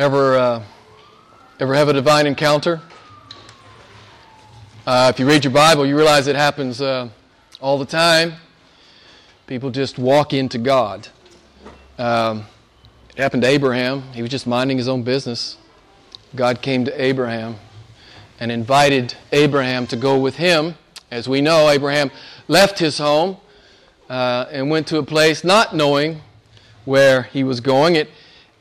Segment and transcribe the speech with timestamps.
[0.00, 0.62] Ever, uh,
[1.60, 2.80] ever have a divine encounter?
[4.86, 7.10] Uh, if you read your Bible, you realize it happens uh,
[7.60, 8.32] all the time.
[9.46, 11.08] People just walk into God.
[11.98, 12.46] Um,
[13.10, 14.00] it happened to Abraham.
[14.14, 15.58] He was just minding his own business.
[16.34, 17.56] God came to Abraham
[18.38, 20.76] and invited Abraham to go with him.
[21.10, 22.10] As we know, Abraham
[22.48, 23.36] left his home
[24.08, 26.22] uh, and went to a place not knowing
[26.86, 27.96] where he was going.
[27.96, 28.08] It,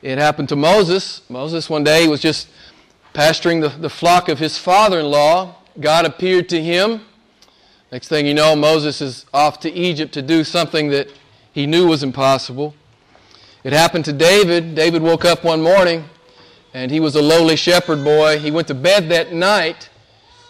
[0.02, 1.22] it happened to Moses.
[1.30, 2.48] Moses, one day, was just
[3.14, 5.56] pasturing the, the flock of his father in law.
[5.80, 7.02] God appeared to him.
[7.92, 11.12] Next thing you know, Moses is off to Egypt to do something that
[11.52, 12.76] he knew was impossible.
[13.64, 14.76] It happened to David.
[14.76, 16.06] David woke up one morning
[16.74, 18.40] and he was a lowly shepherd boy.
[18.40, 19.90] He went to bed that night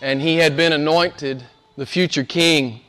[0.02, 1.44] and he had been anointed
[1.78, 2.82] the future king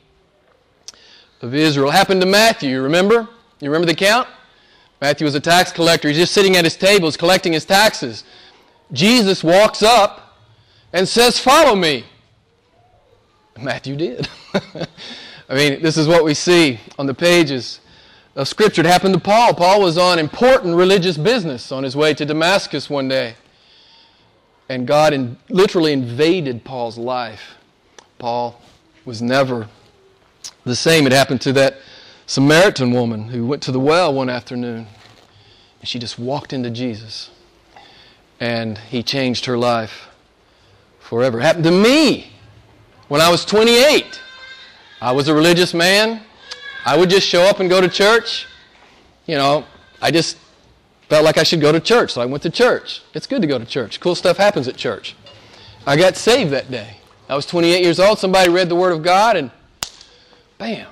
[1.41, 1.89] of Israel.
[1.89, 3.29] It happened to Matthew, remember?
[3.61, 4.29] You remember the account?
[5.01, 6.09] Matthew was a tax collector.
[6.09, 8.25] He's just sitting at his tables collecting his taxes.
[8.93, 10.39] Jesus walks up
[10.93, 12.05] and says, Follow me.
[13.61, 14.29] Matthew did.
[15.49, 17.81] I mean, this is what we see on the pages
[18.37, 18.83] of Scripture.
[18.83, 19.55] It happened to Paul.
[19.55, 23.35] Paul was on important religious business on his way to Damascus one day.
[24.69, 27.57] And God in, literally invaded Paul's life.
[28.19, 28.61] Paul
[29.05, 29.69] was never
[30.65, 31.07] the same.
[31.07, 31.79] It happened to that
[32.31, 34.87] Samaritan woman who went to the well one afternoon.
[35.81, 37.29] And she just walked into Jesus.
[38.39, 40.07] And he changed her life
[41.01, 41.41] forever.
[41.41, 42.31] It happened to me
[43.09, 44.23] when I was 28.
[45.03, 46.23] I was a religious man.
[46.87, 48.47] I would just show up and go to church.
[49.27, 49.65] You know,
[50.01, 50.39] I just
[51.09, 53.03] felt like I should go to church, so I went to church.
[53.13, 53.99] It's good to go to church.
[53.99, 55.17] Cool stuff happens at church.
[55.85, 56.99] I got saved that day.
[57.29, 58.21] I was 28 years old.
[58.21, 59.51] Somebody read the Word of God, and
[60.59, 60.87] bam,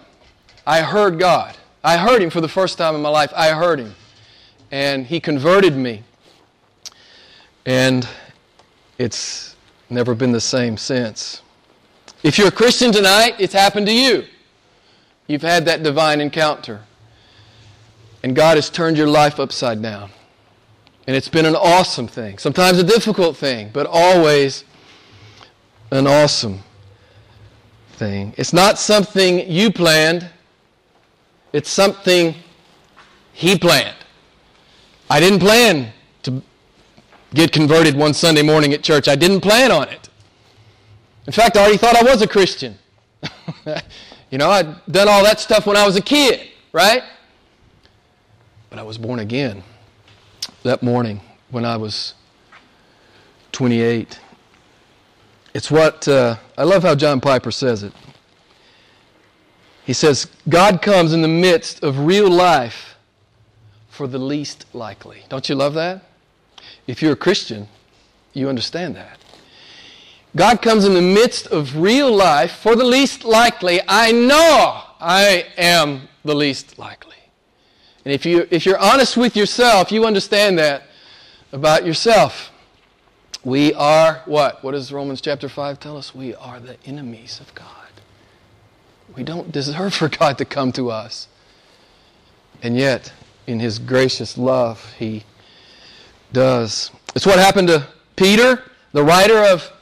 [0.69, 1.57] I heard God.
[1.83, 3.33] I heard Him for the first time in my life.
[3.35, 3.95] I heard Him.
[4.71, 6.03] And He converted me.
[7.65, 8.07] And
[8.99, 9.57] it's
[9.89, 11.41] never been the same since.
[12.23, 14.27] If you're a Christian tonight, it's happened to you.
[15.27, 16.83] You've had that divine encounter.
[18.23, 20.11] And God has turned your life upside down.
[21.07, 22.37] And it's been an awesome thing.
[22.37, 24.65] Sometimes a difficult thing, but always
[25.91, 26.59] an awesome
[27.93, 28.35] thing.
[28.37, 30.29] It's not something you planned,
[31.53, 32.35] it's something
[33.33, 33.97] He planned.
[35.11, 35.93] I didn't plan
[36.25, 36.43] to
[37.35, 40.09] get converted one Sunday morning at church, I didn't plan on it.
[41.27, 42.79] In fact, I already thought I was a Christian.
[44.31, 47.03] You know, I'd done all that stuff when I was a kid, right?
[48.69, 49.63] But I was born again
[50.65, 52.15] that morning when I was
[53.53, 54.21] 28.
[55.55, 57.93] It's what, uh, I love how John Piper says it.
[59.89, 62.97] He says, God comes in the midst of real life
[63.89, 65.23] for the least likely.
[65.31, 66.03] Don't you love that?
[66.87, 67.69] If you're a Christian,
[68.35, 69.19] you understand that.
[70.37, 73.81] God comes in the midst of real life for the least likely.
[73.89, 77.17] I know I am the least likely.
[78.05, 80.83] And if, you, if you're honest with yourself, you understand that
[81.51, 82.51] about yourself.
[83.43, 84.63] We are what?
[84.63, 86.15] What does Romans chapter 5 tell us?
[86.15, 87.88] We are the enemies of God.
[89.17, 91.29] We don't deserve for God to come to us.
[92.63, 93.13] And yet,
[93.47, 95.25] in His gracious love, He
[96.33, 96.91] does.
[97.15, 97.87] It's what happened to
[98.17, 99.73] Peter, the writer of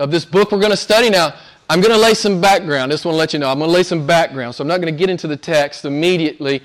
[0.00, 1.34] of this book we're going to study now,
[1.68, 2.90] I'm going to lay some background.
[2.90, 3.48] I just want to let you know.
[3.48, 4.54] I'm going to lay some background.
[4.54, 6.62] So I'm not going to get into the text immediately,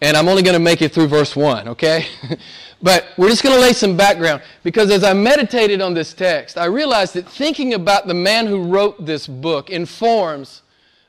[0.00, 2.06] and I'm only going to make it through verse 1, okay?
[2.82, 6.56] but we're just going to lay some background because as I meditated on this text,
[6.56, 10.62] I realized that thinking about the man who wrote this book informs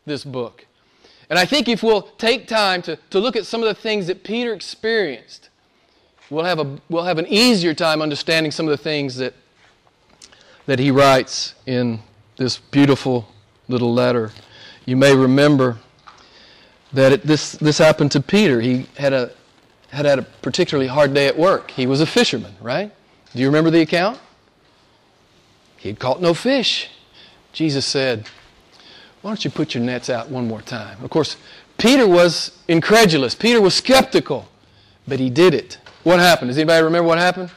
[0.06, 0.66] this book.
[1.29, 4.07] And I think if we'll take time to, to look at some of the things
[4.07, 5.50] that Peter experienced,
[6.29, 9.34] we'll have, a, we'll have an easier time understanding some of the things that
[10.66, 12.00] that he writes in
[12.38, 13.28] this beautiful
[13.67, 14.31] little letter.
[14.86, 15.77] You may remember
[16.94, 18.62] that it, this, this happened to Peter.
[18.62, 19.31] He had, a,
[19.89, 21.71] had had a particularly hard day at work.
[21.71, 22.92] He was a fisherman, right?
[23.33, 24.19] Do you remember the account?
[25.77, 26.89] He had caught no fish.
[27.54, 28.27] Jesus said,
[29.21, 31.03] Why don't you put your nets out one more time?
[31.03, 31.38] Of course,
[31.77, 33.35] Peter was incredulous.
[33.35, 34.47] Peter was skeptical,
[35.07, 35.77] but he did it.
[36.03, 36.50] What happened?
[36.50, 37.51] Does anybody remember what happened?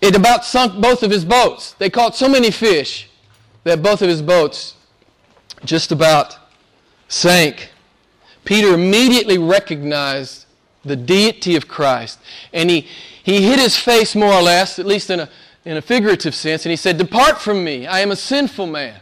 [0.00, 1.72] It about sunk both of his boats.
[1.72, 3.08] They caught so many fish
[3.64, 4.74] that both of his boats
[5.64, 6.36] just about
[7.08, 7.70] sank.
[8.44, 10.46] Peter immediately recognized
[10.84, 12.18] the deity of Christ.
[12.52, 12.86] And he,
[13.22, 15.28] he hid his face more or less, at least in a,
[15.64, 19.00] in a figurative sense, and he said, Depart from me, I am a sinful man.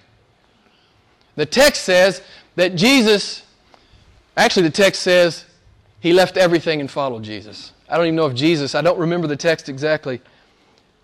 [1.37, 2.23] The text says
[2.57, 3.43] that Jesus,
[4.37, 5.45] actually, the text says
[6.01, 7.73] he left everything and followed Jesus.
[7.89, 10.21] I don't even know if Jesus, I don't remember the text exactly.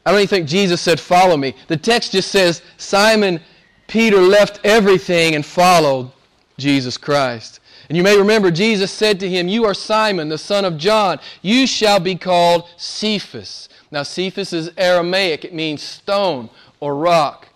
[0.05, 1.55] I don't even think Jesus said, Follow me.
[1.69, 3.41] The text just says, Simon
[3.87, 6.13] Peter left everything and followed
[6.59, 7.61] Jesus Christ.
[7.89, 11.19] And you may remember Jesus said to him, You are Simon, the son of John.
[11.43, 13.69] You shall be called Cephas.
[13.91, 16.49] Now, Cephas is Aramaic, it means stone
[16.79, 17.49] or rock.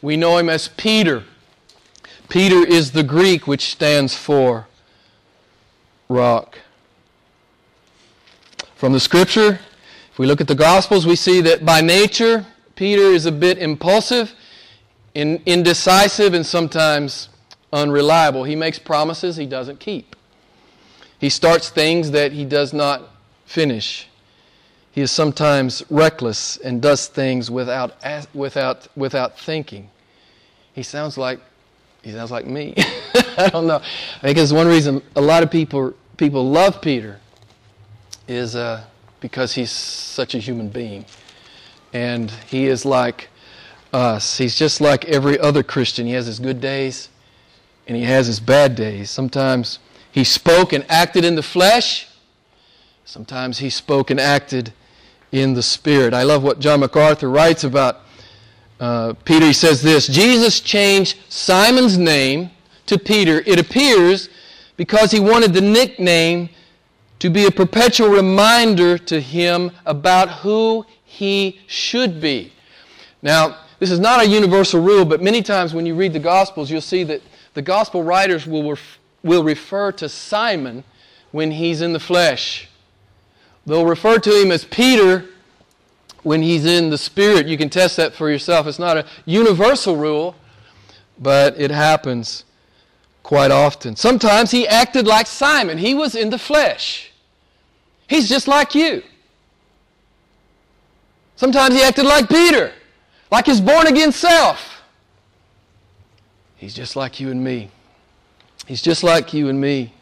[0.00, 1.24] We know him as Peter.
[2.28, 4.66] Peter is the Greek which stands for
[6.08, 6.58] rock.
[8.76, 9.60] From the scripture,
[10.10, 13.58] if we look at the Gospels, we see that by nature, Peter is a bit
[13.58, 14.34] impulsive,
[15.14, 17.28] indecisive, and sometimes
[17.72, 18.44] unreliable.
[18.44, 20.16] He makes promises he doesn't keep.
[21.18, 23.02] He starts things that he does not
[23.46, 24.08] finish.
[24.90, 27.94] He is sometimes reckless and does things without,
[28.34, 29.90] without, without thinking.
[30.74, 31.40] He sounds like
[32.02, 32.74] he sounds like me.
[33.36, 33.76] I don't know.
[33.76, 37.20] I think it's one reason a lot of people people love Peter
[38.28, 38.84] is uh,
[39.20, 41.04] because he's such a human being,
[41.92, 43.28] and he is like
[43.92, 44.38] us.
[44.38, 46.06] He's just like every other Christian.
[46.06, 47.08] He has his good days,
[47.86, 49.10] and he has his bad days.
[49.10, 49.78] Sometimes
[50.10, 52.08] he spoke and acted in the flesh.
[53.04, 54.72] Sometimes he spoke and acted
[55.32, 56.14] in the spirit.
[56.14, 58.00] I love what John MacArthur writes about
[58.82, 59.46] uh, Peter.
[59.46, 62.50] He says this Jesus changed Simon's name
[62.86, 64.28] to Peter, it appears,
[64.76, 66.50] because he wanted the nickname
[67.20, 72.52] to be a perpetual reminder to him about who he should be.
[73.22, 76.68] Now, this is not a universal rule, but many times when you read the Gospels,
[76.68, 77.22] you'll see that
[77.54, 80.82] the Gospel writers will, ref- will refer to Simon
[81.30, 82.68] when he's in the flesh.
[83.64, 85.26] They'll refer to him as Peter
[86.22, 87.46] when he's in the Spirit.
[87.46, 88.66] You can test that for yourself.
[88.66, 90.34] It's not a universal rule,
[91.18, 92.44] but it happens
[93.22, 93.96] quite often.
[93.96, 97.10] Sometimes he acted like Simon, he was in the flesh.
[98.08, 99.02] He's just like you.
[101.36, 102.72] Sometimes he acted like Peter,
[103.30, 104.82] like his born again self.
[106.56, 107.70] He's just like you and me.
[108.66, 109.92] He's just like you and me.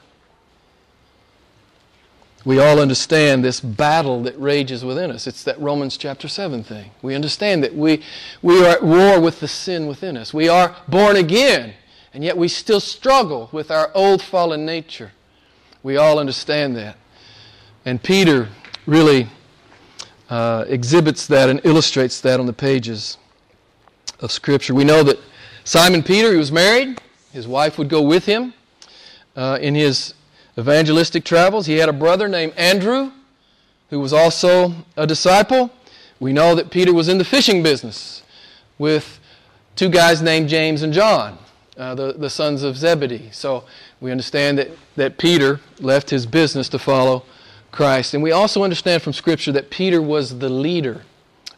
[2.45, 5.27] We all understand this battle that rages within us.
[5.27, 6.91] It's that Romans chapter 7 thing.
[7.03, 8.03] We understand that we,
[8.41, 10.33] we are at war with the sin within us.
[10.33, 11.75] We are born again,
[12.15, 15.13] and yet we still struggle with our old fallen nature.
[15.83, 16.97] We all understand that.
[17.85, 18.49] And Peter
[18.87, 19.29] really
[20.31, 23.19] uh, exhibits that and illustrates that on the pages
[24.21, 24.75] of Scripture.
[24.75, 25.19] We know that
[25.65, 27.01] Simon Peter, he was married,
[27.33, 28.55] his wife would go with him
[29.37, 30.15] uh, in his
[30.61, 31.67] evangelistic travels.
[31.67, 33.13] He had a brother named Andrew
[33.89, 35.71] who was also a disciple.
[36.21, 38.23] We know that Peter was in the fishing business
[38.79, 39.19] with
[39.75, 41.39] two guys named James and John,
[41.77, 43.31] uh, the, the sons of Zebedee.
[43.33, 43.65] So
[44.01, 47.25] we understand that, that Peter left his business to follow
[47.73, 48.15] Christ.
[48.15, 51.03] And we also understand from Scripture that Peter was the leader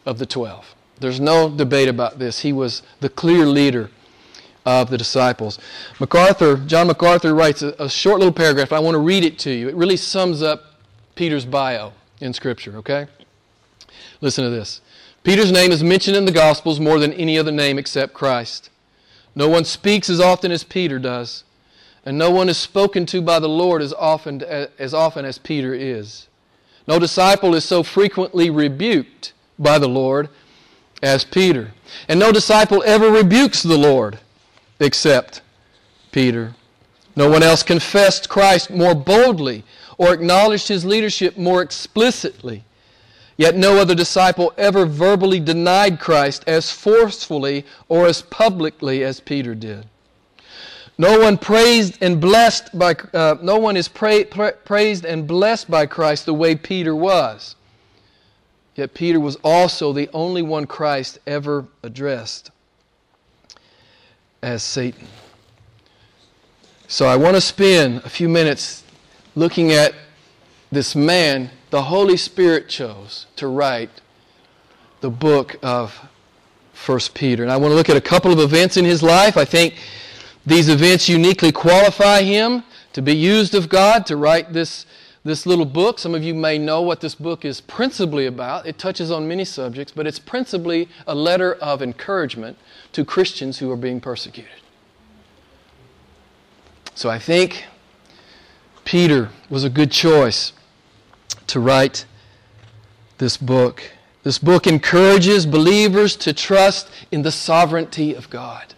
[0.05, 0.73] of the twelve.
[0.99, 2.39] There's no debate about this.
[2.39, 3.89] He was the clear leader
[4.65, 5.59] of the disciples.
[5.99, 8.71] MacArthur, John MacArthur writes a, a short little paragraph.
[8.71, 9.67] I want to read it to you.
[9.67, 10.63] It really sums up
[11.15, 13.07] Peter's bio in Scripture, okay?
[14.21, 14.81] Listen to this.
[15.23, 18.69] Peter's name is mentioned in the Gospels more than any other name except Christ.
[19.35, 21.43] No one speaks as often as Peter does,
[22.05, 25.73] and no one is spoken to by the Lord as often as, often as Peter
[25.73, 26.27] is.
[26.87, 30.29] No disciple is so frequently rebuked by the Lord
[31.01, 31.71] as Peter.
[32.07, 34.19] And no disciple ever rebukes the Lord
[34.83, 35.41] except
[36.11, 36.53] Peter.
[37.15, 39.63] No one else confessed Christ more boldly
[39.97, 42.63] or acknowledged his leadership more explicitly.
[43.37, 49.55] Yet no other disciple ever verbally denied Christ as forcefully or as publicly as Peter
[49.55, 49.85] did.
[50.97, 55.69] No one praised and blessed by uh, no one is pra- pra- praised and blessed
[55.69, 57.55] by Christ the way Peter was.
[58.75, 62.51] Yet Peter was also the only one Christ ever addressed
[64.43, 65.07] as Satan.
[66.87, 68.83] So I want to spend a few minutes
[69.35, 69.95] looking at
[70.71, 73.89] this man the Holy Spirit chose to write
[75.01, 76.07] the book of
[76.85, 77.41] 1 Peter.
[77.41, 79.37] And I want to look at a couple of events in his life.
[79.37, 79.75] I think
[80.45, 84.85] these events uniquely qualify him to be used of God to write this,
[85.23, 85.99] this little book.
[85.99, 88.65] Some of you may know what this book is principally about.
[88.65, 92.57] It touches on many subjects, but it's principally a letter of encouragement
[92.91, 94.51] to Christians who are being persecuted.
[96.95, 97.65] So I think
[98.85, 100.53] Peter was a good choice
[101.47, 102.05] to write
[103.17, 103.81] this book.
[104.23, 108.73] This book encourages believers to trust in the sovereignty of God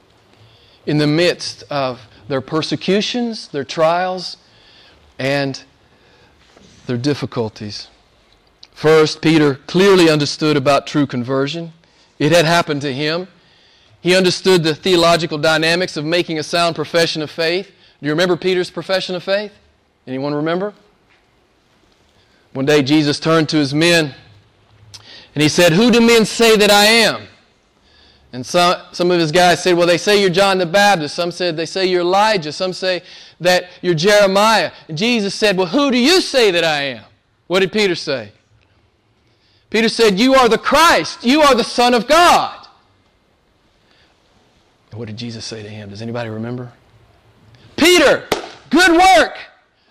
[0.85, 4.37] in the midst of their persecutions, their trials,
[5.17, 5.63] and
[6.85, 7.87] their difficulties.
[8.73, 11.73] First, Peter clearly understood about true conversion.
[12.19, 13.27] It had happened to him.
[14.01, 17.67] He understood the theological dynamics of making a sound profession of faith.
[17.99, 19.53] Do you remember Peter's profession of faith?
[20.05, 20.73] Anyone remember?
[22.53, 24.13] One day Jesus turned to his men
[25.33, 27.27] and he said, Who do men say that I am?
[28.35, 31.15] And some, some of his guys said, Well, they say you're John the Baptist.
[31.15, 32.51] Some said they say you're Elijah.
[32.51, 33.01] Some say
[33.39, 34.73] that you're Jeremiah.
[34.89, 37.05] And Jesus said, Well, who do you say that I am?
[37.47, 38.33] What did Peter say?
[39.69, 41.23] Peter said, You are the Christ.
[41.23, 42.67] You are the Son of God.
[44.91, 45.91] What did Jesus say to him?
[45.91, 46.73] Does anybody remember?
[47.77, 48.27] Peter,
[48.69, 49.37] good work.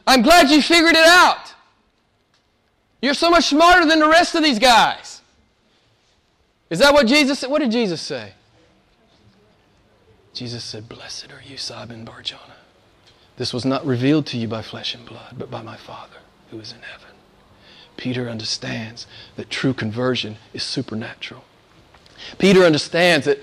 [0.07, 1.55] I'm glad you figured it out.
[3.01, 5.14] You're so much smarter than the rest of these guys.
[6.75, 7.51] Is that what Jesus said?
[7.51, 8.33] What did Jesus say?
[10.33, 12.57] Jesus said, Blessed are you, Simon Barjona.
[13.37, 16.17] This was not revealed to you by flesh and blood, but by my Father
[16.51, 17.15] who is in heaven.
[17.97, 21.45] Peter understands that true conversion is supernatural.
[22.39, 23.39] Peter understands that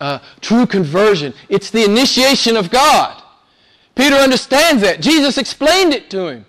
[0.00, 3.22] uh, true conversion, it's the initiation of God.
[3.94, 5.00] Peter understands that.
[5.00, 6.46] Jesus explained it to him.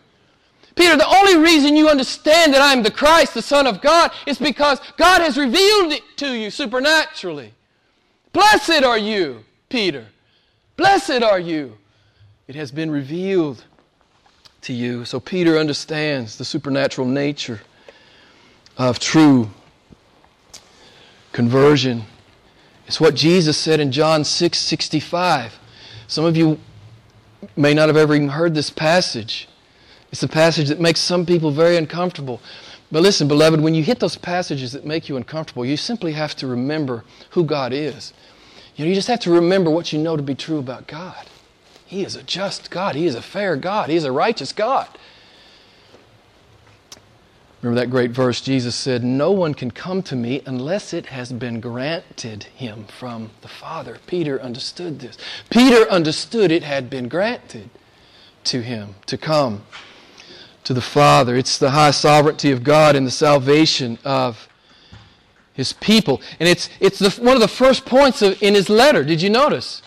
[0.75, 4.39] Peter, the only reason you understand that I'm the Christ, the Son of God, is
[4.39, 7.53] because God has revealed it to you supernaturally.
[8.31, 10.07] Blessed are you, Peter.
[10.75, 11.77] Blessed are you.
[12.47, 13.63] It has been revealed
[14.61, 15.05] to you.
[15.05, 17.61] So Peter understands the supernatural nature
[18.77, 19.49] of true
[21.31, 22.05] conversion.
[22.87, 25.59] It's what Jesus said in John 6 65.
[26.07, 26.59] Some of you
[27.55, 29.47] may not have ever even heard this passage.
[30.13, 32.39] It's a passage that makes some people very uncomfortable.
[32.91, 36.35] But listen, beloved, when you hit those passages that make you uncomfortable, you simply have
[36.35, 38.13] to remember who God is.
[38.75, 41.25] You know, you just have to remember what you know to be true about God.
[41.83, 42.93] He is a just God.
[42.93, 43.89] He is a fair God.
[43.89, 44.87] He is a righteous God.
[47.63, 51.33] Remember that great verse Jesus said, No one can come to me unless it has
[51.33, 53.97] been granted him from the Father.
[54.05, 55.17] Peter understood this.
[55.49, 57.71] Peter understood it had been granted
[58.43, 59.63] to him to come
[60.65, 61.35] to the Father.
[61.35, 64.47] It's the high sovereignty of God and the salvation of
[65.53, 66.21] his people.
[66.39, 69.03] And it's, it's the, one of the first points of, in his letter.
[69.03, 69.81] Did you notice?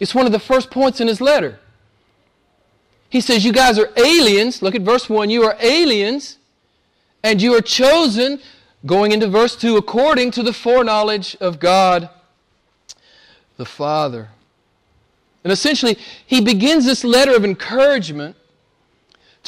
[0.00, 1.58] It's one of the first points in his letter.
[3.10, 4.62] He says, You guys are aliens.
[4.62, 5.30] Look at verse 1.
[5.30, 6.38] You are aliens,
[7.22, 8.40] and you are chosen,
[8.86, 12.10] going into verse 2, according to the foreknowledge of God
[13.56, 14.28] the Father.
[15.44, 18.36] And essentially, he begins this letter of encouragement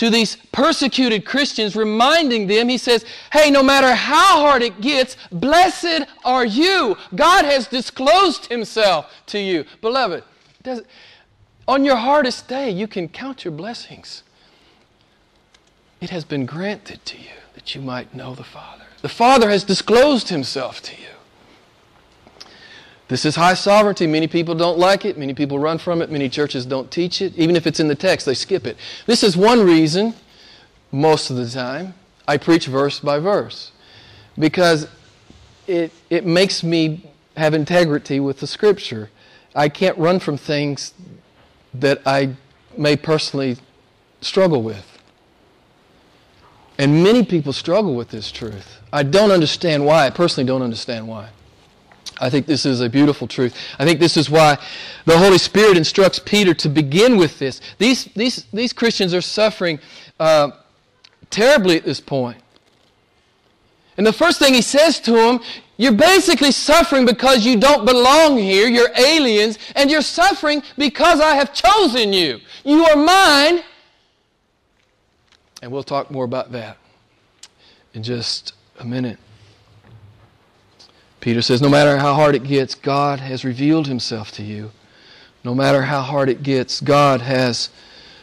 [0.00, 5.14] to these persecuted Christians, reminding them, he says, Hey, no matter how hard it gets,
[5.30, 6.96] blessed are you.
[7.14, 9.66] God has disclosed himself to you.
[9.82, 10.24] Beloved,
[10.62, 10.80] does,
[11.68, 14.22] on your hardest day, you can count your blessings.
[16.00, 18.84] It has been granted to you that you might know the Father.
[19.02, 21.19] The Father has disclosed Himself to you.
[23.10, 24.06] This is high sovereignty.
[24.06, 25.18] Many people don't like it.
[25.18, 26.12] Many people run from it.
[26.12, 27.36] Many churches don't teach it.
[27.36, 28.76] Even if it's in the text, they skip it.
[29.06, 30.14] This is one reason,
[30.92, 31.94] most of the time,
[32.28, 33.72] I preach verse by verse.
[34.38, 34.86] Because
[35.66, 39.10] it, it makes me have integrity with the Scripture.
[39.56, 40.94] I can't run from things
[41.74, 42.36] that I
[42.78, 43.56] may personally
[44.20, 44.86] struggle with.
[46.78, 48.78] And many people struggle with this truth.
[48.92, 50.06] I don't understand why.
[50.06, 51.30] I personally don't understand why.
[52.20, 53.56] I think this is a beautiful truth.
[53.78, 54.58] I think this is why
[55.06, 57.60] the Holy Spirit instructs Peter to begin with this.
[57.78, 59.80] These, these, these Christians are suffering
[60.18, 60.50] uh,
[61.30, 62.38] terribly at this point.
[63.96, 65.40] And the first thing he says to them
[65.80, 68.68] you're basically suffering because you don't belong here.
[68.68, 69.58] You're aliens.
[69.74, 72.38] And you're suffering because I have chosen you.
[72.66, 73.62] You are mine.
[75.62, 76.76] And we'll talk more about that
[77.94, 79.18] in just a minute.
[81.20, 84.70] Peter says, No matter how hard it gets, God has revealed himself to you.
[85.44, 87.70] No matter how hard it gets, God has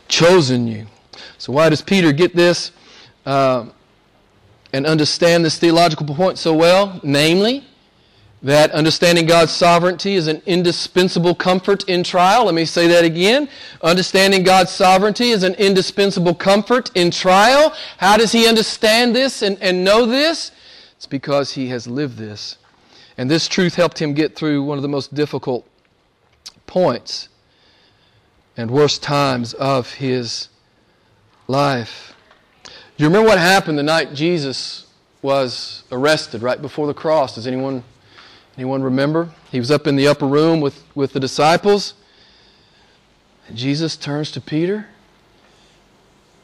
[0.07, 0.87] chosen you.
[1.37, 2.71] So, why does Peter get this?
[3.25, 3.67] Uh,
[4.73, 7.65] and understand this theological point so well, namely,
[8.43, 12.45] that understanding God's sovereignty is an indispensable comfort in trial.
[12.45, 13.49] Let me say that again.
[13.81, 17.73] Understanding God's sovereignty is an indispensable comfort in trial.
[17.97, 20.51] How does he understand this and, and know this?
[20.95, 22.57] It's because he has lived this.
[23.17, 25.67] And this truth helped him get through one of the most difficult
[26.67, 27.29] points
[28.55, 30.49] and worst times of his
[31.47, 32.13] life.
[32.65, 34.87] Do you remember what happened the night Jesus
[35.21, 37.35] was arrested right before the cross?
[37.35, 37.83] Does anyone,
[38.55, 39.29] anyone remember?
[39.51, 41.93] He was up in the upper room with, with the disciples.
[43.47, 44.87] And Jesus turns to Peter.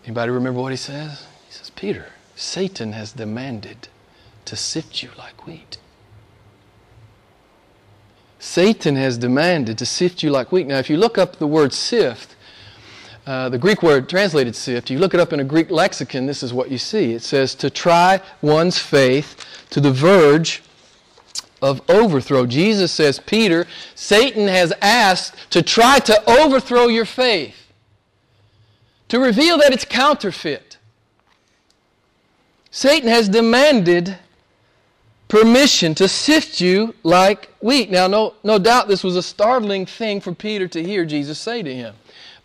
[0.06, 1.26] Anybody remember what he says?
[1.48, 3.88] He says, Peter, Satan has demanded
[4.46, 5.78] to sift you like wheat.
[8.44, 10.68] Satan has demanded to sift you like wheat.
[10.68, 12.36] Now, if you look up the word sift,
[13.26, 16.44] uh, the Greek word translated sift, you look it up in a Greek lexicon, this
[16.44, 17.14] is what you see.
[17.14, 20.62] It says to try one's faith to the verge
[21.62, 22.46] of overthrow.
[22.46, 27.72] Jesus says, Peter, Satan has asked to try to overthrow your faith,
[29.08, 30.78] to reveal that it's counterfeit.
[32.72, 34.18] Satan has demanded
[35.28, 37.90] permission to sift you like wheat.
[37.90, 41.64] Now, no, no doubt this was a startling thing for Peter to hear Jesus say
[41.64, 41.96] to him.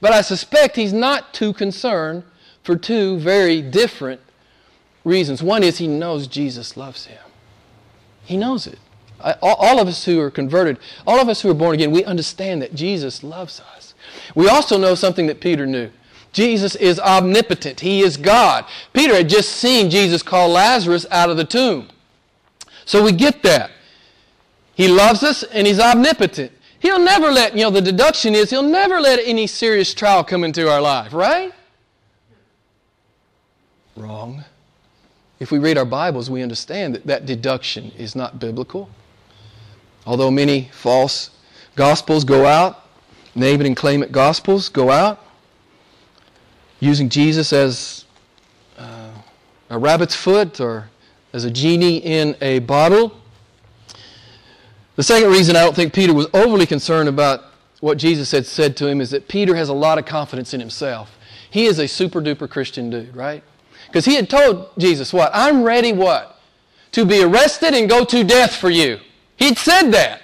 [0.00, 2.22] But I suspect he's not too concerned
[2.62, 4.20] for two very different
[5.04, 5.42] reasons.
[5.42, 7.22] One is he knows Jesus loves him,
[8.24, 8.78] he knows it.
[9.20, 11.90] I, all, all of us who are converted, all of us who are born again,
[11.90, 13.94] we understand that Jesus loves us.
[14.34, 15.90] We also know something that Peter knew.
[16.32, 17.80] Jesus is omnipotent.
[17.80, 18.64] He is God.
[18.92, 21.88] Peter had just seen Jesus call Lazarus out of the tomb.
[22.88, 23.70] So we get that.
[24.74, 26.50] He loves us and he's omnipotent.
[26.80, 30.42] He'll never let, you know, the deduction is he'll never let any serious trial come
[30.42, 31.52] into our life, right?
[33.94, 34.42] Wrong.
[35.38, 38.88] If we read our Bibles, we understand that that deduction is not biblical.
[40.06, 41.28] Although many false
[41.76, 42.86] gospels go out,
[43.34, 45.22] name it and claim it gospels go out,
[46.80, 48.06] using Jesus as
[48.78, 49.10] uh,
[49.68, 50.88] a rabbit's foot or
[51.32, 53.16] as a genie in a bottle.
[54.96, 57.44] The second reason I don't think Peter was overly concerned about
[57.80, 60.60] what Jesus had said to him is that Peter has a lot of confidence in
[60.60, 61.16] himself.
[61.50, 63.42] He is a super duper Christian dude, right?
[63.86, 65.30] Because he had told Jesus, What?
[65.32, 66.40] I'm ready, what?
[66.92, 68.98] To be arrested and go to death for you.
[69.36, 70.22] He'd said that.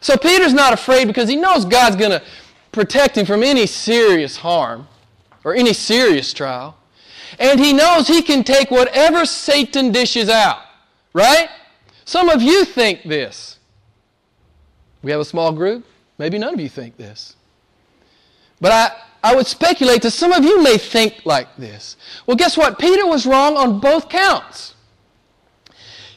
[0.00, 2.22] So Peter's not afraid because he knows God's going to
[2.70, 4.86] protect him from any serious harm
[5.42, 6.76] or any serious trial.
[7.38, 10.60] And he knows he can take whatever Satan dishes out.
[11.12, 11.48] Right?
[12.04, 13.58] Some of you think this.
[15.02, 15.86] We have a small group.
[16.18, 17.36] Maybe none of you think this.
[18.60, 21.96] But I, I would speculate that some of you may think like this.
[22.26, 22.78] Well, guess what?
[22.78, 24.74] Peter was wrong on both counts.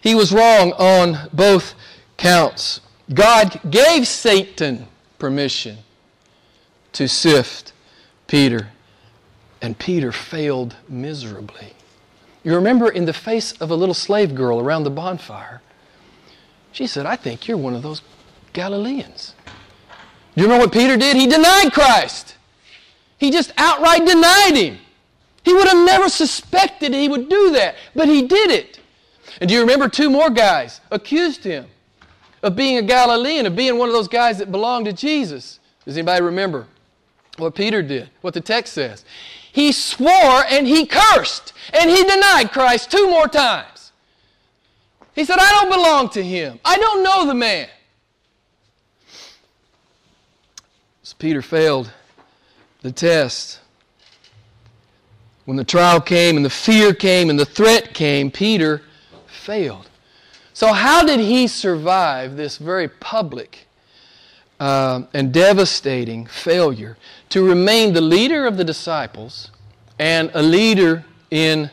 [0.02, 1.74] He was wrong on both
[2.18, 2.82] counts.
[3.14, 5.80] God gave Satan permission
[6.94, 7.74] to sift
[8.28, 8.70] Peter
[9.62, 11.74] and Peter failed miserably.
[12.44, 15.62] You remember in the face of a little slave girl around the bonfire,
[16.72, 18.02] she said, I think you're one of those
[18.54, 19.34] Galileans.
[20.36, 21.18] Do you remember what Peter did?
[21.18, 22.36] He denied Christ.
[23.18, 24.78] He just outright denied him.
[25.44, 28.80] He would have never suspected he would do that, but he did it.
[29.42, 31.66] And do you remember two more guys accused him
[32.42, 35.60] of being a Galilean, of being one of those guys that belonged to Jesus?
[35.86, 36.68] Does anybody remember
[37.38, 39.06] what Peter did, what the text says?
[39.52, 43.92] He swore and he cursed and he denied Christ two more times.
[45.16, 46.60] He said, I don't belong to him.
[46.64, 47.68] I don't know the man.
[51.04, 51.92] So Peter failed
[52.82, 53.60] the test.
[55.46, 58.84] When the trial came and the fear came and the threat came, Peter
[59.26, 59.90] failed.
[60.54, 63.69] So, how did he survive this very public
[64.60, 66.98] uh, and devastating failure
[67.30, 69.52] to remain the leader of the disciples
[69.98, 71.70] and a leader in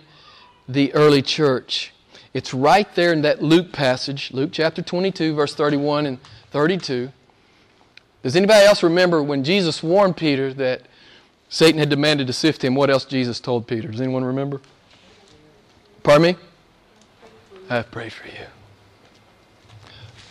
[0.68, 1.92] the early church.
[2.32, 6.18] It's right there in that Luke passage, Luke chapter 22, verse 31 and
[6.50, 7.10] 32.
[8.22, 10.82] Does anybody else remember when Jesus warned Peter that
[11.48, 12.74] Satan had demanded to sift him?
[12.74, 13.88] What else Jesus told Peter?
[13.88, 14.60] Does anyone remember?
[16.02, 16.36] Pardon me?
[17.70, 18.46] I have prayed for you.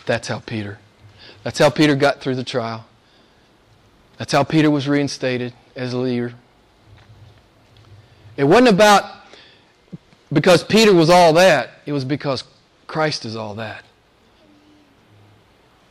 [0.05, 0.79] That's how Peter
[1.45, 2.87] that's how Peter got through the trial.
[4.17, 6.33] That's how Peter was reinstated as a leader.
[8.35, 9.05] It wasn't about
[10.33, 12.45] because Peter was all that, it was because
[12.87, 13.85] Christ is all that.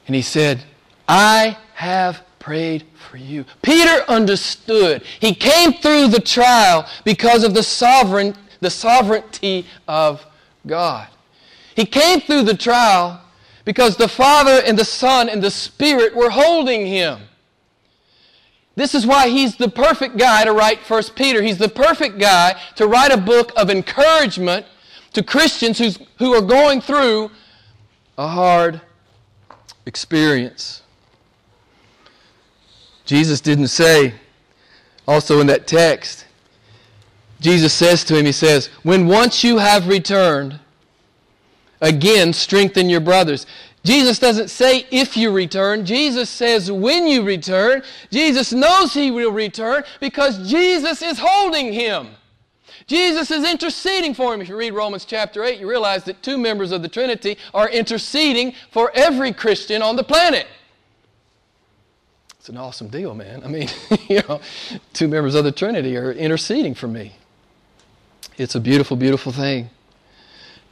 [0.08, 0.64] And he said,
[1.06, 3.44] I have prayed for you.
[3.62, 5.04] Peter understood.
[5.20, 10.26] He came through the trial because of the sovereign the sovereignty of
[10.66, 11.06] God.
[11.76, 13.20] He came through the trial
[13.64, 17.20] because the Father and the Son and the Spirit were holding him.
[18.77, 21.42] This is why he's the perfect guy to write First Peter.
[21.42, 24.66] He's the perfect guy to write a book of encouragement
[25.12, 27.31] to Christians who's, who are going through
[28.18, 28.81] a hard
[29.87, 30.83] experience.
[33.05, 34.14] Jesus didn't say,
[35.07, 36.27] also in that text,
[37.40, 40.59] Jesus says to him, He says, When once you have returned,
[41.80, 43.46] Again, strengthen your brothers.
[43.84, 45.84] Jesus doesn't say if you return.
[45.84, 47.82] Jesus says when you return.
[48.10, 52.08] Jesus knows he will return because Jesus is holding him.
[52.87, 54.40] Jesus is interceding for him.
[54.40, 57.68] If you read Romans chapter 8, you realize that two members of the Trinity are
[57.68, 60.46] interceding for every Christian on the planet.
[62.38, 63.42] It's an awesome deal, man.
[63.42, 63.68] I mean,
[64.08, 64.40] you know,
[64.92, 67.16] two members of the Trinity are interceding for me.
[68.37, 69.70] It's a beautiful, beautiful thing.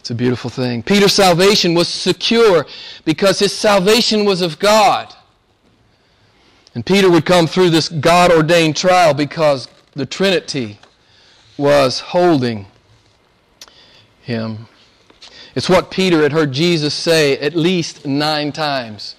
[0.03, 0.83] It's a beautiful thing.
[0.83, 2.67] Peter's salvation was secure
[3.05, 5.15] because his salvation was of God.
[6.75, 10.81] And Peter would come through this God ordained trial because the Trinity
[11.57, 12.67] was holding
[14.23, 14.67] him.
[15.55, 19.15] It's what Peter had heard Jesus say at least nine times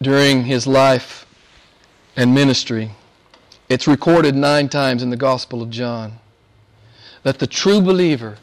[0.00, 1.26] during his life
[2.14, 2.92] and ministry.
[3.68, 6.20] It's recorded nine times in the Gospel of John
[7.24, 8.38] that the true believer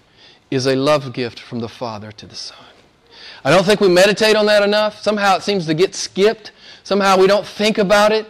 [0.50, 2.58] is a love gift from the Father to the Son.
[3.44, 5.02] I don't think we meditate on that enough.
[5.02, 6.52] Somehow it seems to get skipped.
[6.84, 8.28] Somehow we don't think about it.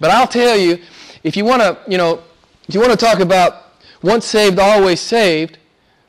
[0.00, 0.78] But I'll tell you,
[1.22, 2.22] if you want to, you know,
[2.68, 3.64] if you want to talk about
[4.02, 5.58] once saved, always saved,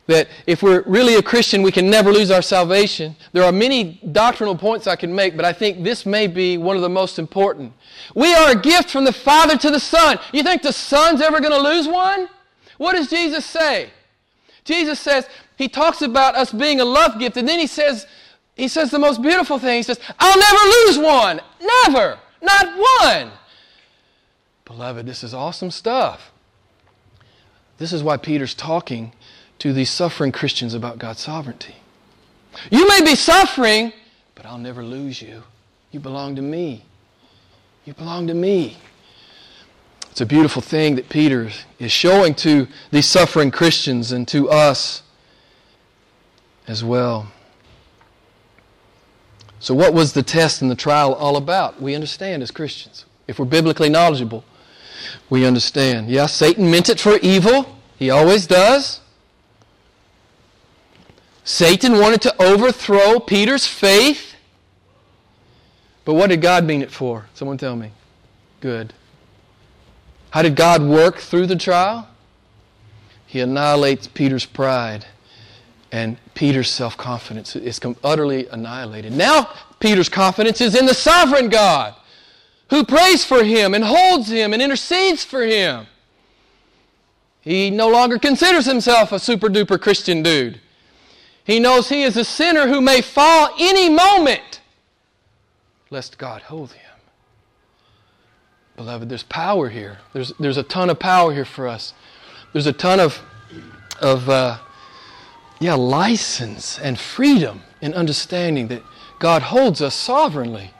[0.07, 3.15] that if we're really a Christian, we can never lose our salvation.
[3.31, 6.75] There are many doctrinal points I can make, but I think this may be one
[6.75, 7.73] of the most important.
[8.15, 10.17] We are a gift from the Father to the Son.
[10.33, 12.27] You think the Son's ever going to lose one?
[12.77, 13.91] What does Jesus say?
[14.69, 15.27] Jesus says,
[15.57, 18.05] He talks about us being a love gift, and then He says,
[18.55, 19.77] He says the most beautiful thing.
[19.77, 21.41] He says, I'll never lose one.
[21.59, 22.19] Never.
[22.39, 22.67] Not
[23.01, 23.31] one.
[24.65, 26.31] Beloved, this is awesome stuff.
[27.79, 29.11] This is why Peter's talking
[29.57, 31.75] to these suffering Christians about God's sovereignty.
[32.69, 33.91] You may be suffering,
[34.35, 35.43] but I'll never lose you.
[35.91, 36.85] You belong to me.
[37.85, 38.77] You belong to me.
[40.11, 45.03] It's a beautiful thing that Peter is showing to these suffering Christians and to us
[46.67, 47.31] as well.
[49.59, 51.81] So, what was the test and the trial all about?
[51.81, 53.05] We understand as Christians.
[53.27, 54.45] If we're biblically knowledgeable,
[55.29, 56.09] we understand.
[56.09, 57.77] Yeah, Satan meant it for evil.
[57.97, 59.01] He always does.
[61.43, 64.35] Satan wanted to overthrow Peter's faith.
[66.05, 67.25] But what did God mean it for?
[67.33, 67.91] Someone tell me.
[68.61, 68.93] Good.
[70.31, 72.07] How did God work through the trial?
[73.25, 75.05] He annihilates Peter's pride,
[75.91, 79.13] and Peter's self confidence is utterly annihilated.
[79.13, 81.95] Now, Peter's confidence is in the sovereign God
[82.69, 85.87] who prays for him and holds him and intercedes for him.
[87.41, 90.59] He no longer considers himself a super duper Christian dude.
[91.43, 94.61] He knows he is a sinner who may fall any moment,
[95.89, 96.88] lest God hold him.
[98.79, 99.97] Beloved, there's power here.
[100.13, 101.93] There's, there's a ton of power here for us.
[102.53, 103.19] There's a ton of,
[103.99, 104.59] of uh,
[105.59, 108.81] yeah, license and freedom in understanding that
[109.19, 110.71] God holds us sovereignly.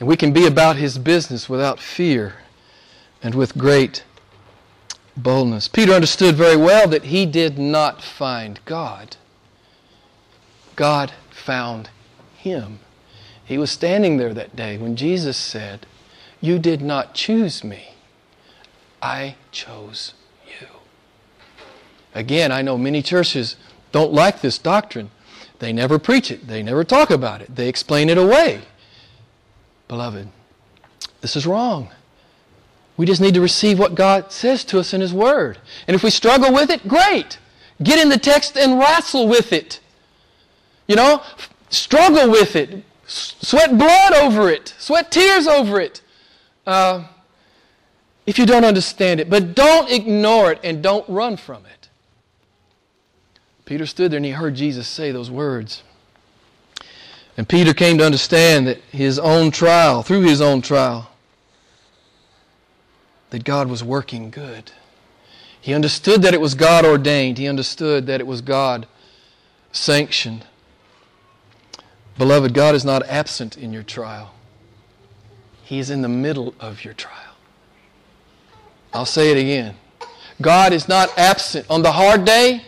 [0.00, 2.34] And we can be about His business without fear
[3.22, 4.02] and with great
[5.16, 5.68] boldness.
[5.68, 9.16] Peter understood very well that he did not find God.
[10.74, 11.90] God found
[12.38, 12.80] him.
[13.44, 15.86] He was standing there that day when Jesus said,
[16.42, 17.94] You did not choose me,
[19.00, 20.12] I chose
[20.46, 20.66] you.
[22.14, 23.56] Again, I know many churches
[23.92, 25.10] don't like this doctrine.
[25.60, 28.62] They never preach it, they never talk about it, they explain it away.
[29.86, 30.28] Beloved,
[31.20, 31.90] this is wrong.
[32.96, 35.58] We just need to receive what God says to us in His Word.
[35.86, 37.38] And if we struggle with it, great.
[37.80, 39.78] Get in the text and wrestle with it.
[40.88, 41.22] You know,
[41.70, 42.82] struggle with it.
[43.06, 44.74] Sweat blood over it.
[44.78, 46.00] Sweat tears over it.
[46.66, 47.04] Uh,
[48.26, 49.28] if you don't understand it.
[49.28, 51.88] But don't ignore it and don't run from it.
[53.64, 55.82] Peter stood there and he heard Jesus say those words.
[57.36, 61.10] And Peter came to understand that his own trial, through his own trial,
[63.30, 64.72] that God was working good.
[65.60, 67.38] He understood that it was God ordained.
[67.38, 68.86] He understood that it was God
[69.70, 70.44] sanctioned.
[72.18, 74.34] Beloved, God is not absent in your trial.
[75.72, 77.34] He is in the middle of your trial.
[78.92, 79.74] I'll say it again.
[80.42, 82.62] God is not absent on the hard day.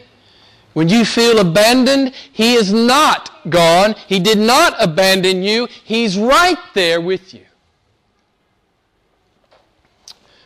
[0.73, 3.95] When you feel abandoned, He is not gone.
[4.07, 5.69] He did not abandon you.
[5.85, 7.45] He's right there with you.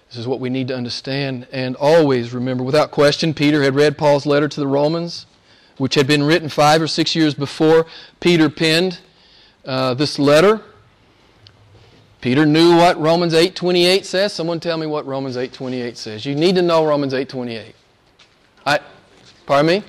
[0.08, 2.64] This is what we need to understand and always remember.
[2.64, 5.26] Without question, Peter had read Paul's letter to the Romans,
[5.76, 7.86] which had been written five or six years before
[8.18, 8.98] Peter penned
[9.64, 10.64] uh, this letter.
[12.20, 14.32] Peter knew what Romans 8:28 says.
[14.32, 16.26] Someone tell me what Romans 8:28 says.
[16.26, 17.74] You need to know Romans 8:28.
[18.66, 18.80] I
[19.46, 19.82] pardon me?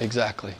[0.00, 0.54] Exactly.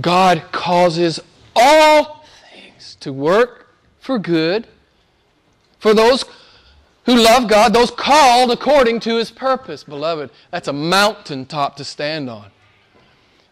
[0.00, 1.20] God causes
[1.54, 3.68] all things to work
[4.00, 4.66] for good
[5.78, 6.24] for those
[7.04, 9.84] who love God, those called according to his purpose.
[9.84, 12.50] Beloved, that's a mountaintop to stand on.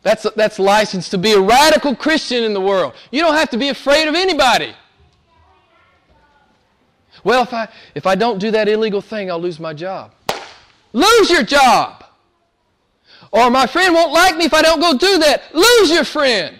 [0.02, 2.94] That's, that's license to be a radical Christian in the world.
[3.10, 4.74] You don't have to be afraid of anybody.
[7.22, 10.12] Well, if I, if I don't do that illegal thing, I'll lose my job.
[10.92, 12.04] Lose your job.
[13.30, 15.54] Or my friend won't like me if I don't go do that.
[15.54, 16.58] Lose your friend.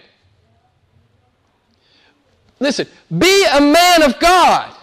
[2.59, 4.75] Listen, be a man of God.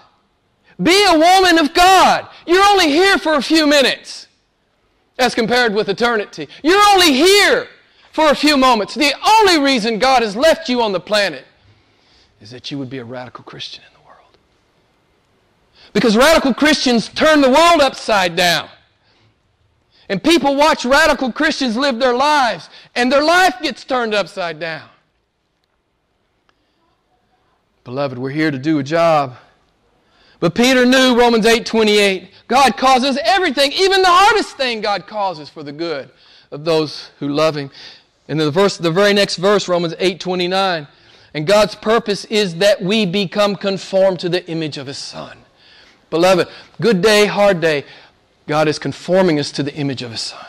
[0.83, 2.29] Be a woman of God.
[2.45, 4.27] You're only here for a few minutes
[5.19, 6.49] as compared with eternity.
[6.63, 7.69] You're only here
[8.19, 8.97] for a few moments.
[8.97, 11.45] The only reason God has left you on the planet
[12.41, 14.37] is that you would be a radical Christian in the world.
[15.93, 18.71] Because radical Christians turn the world upside down.
[20.09, 24.89] And people watch radical Christians live their lives, and their life gets turned upside down.
[27.85, 29.37] Beloved, we're here to do a job.
[30.41, 32.31] But Peter knew Romans 8:28.
[32.49, 36.11] God causes everything, even the hardest thing God causes for the good
[36.51, 37.71] of those who love him.
[38.29, 40.87] And the verse the very next verse Romans 8:29.
[41.35, 45.39] And God's purpose is that we become conformed to the image of his son.
[46.11, 46.49] Beloved,
[46.81, 47.85] good day, hard day,
[48.49, 50.47] God is conforming us to the image of His Son.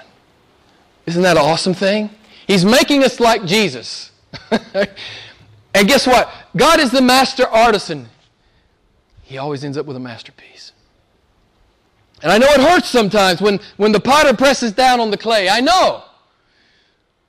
[1.05, 2.09] Isn't that an awesome thing?
[2.47, 4.11] He's making us like Jesus.
[4.51, 6.31] and guess what?
[6.55, 8.07] God is the master artisan.
[9.23, 10.71] He always ends up with a masterpiece.
[12.23, 15.49] And I know it hurts sometimes when, when the potter presses down on the clay.
[15.49, 16.03] I know.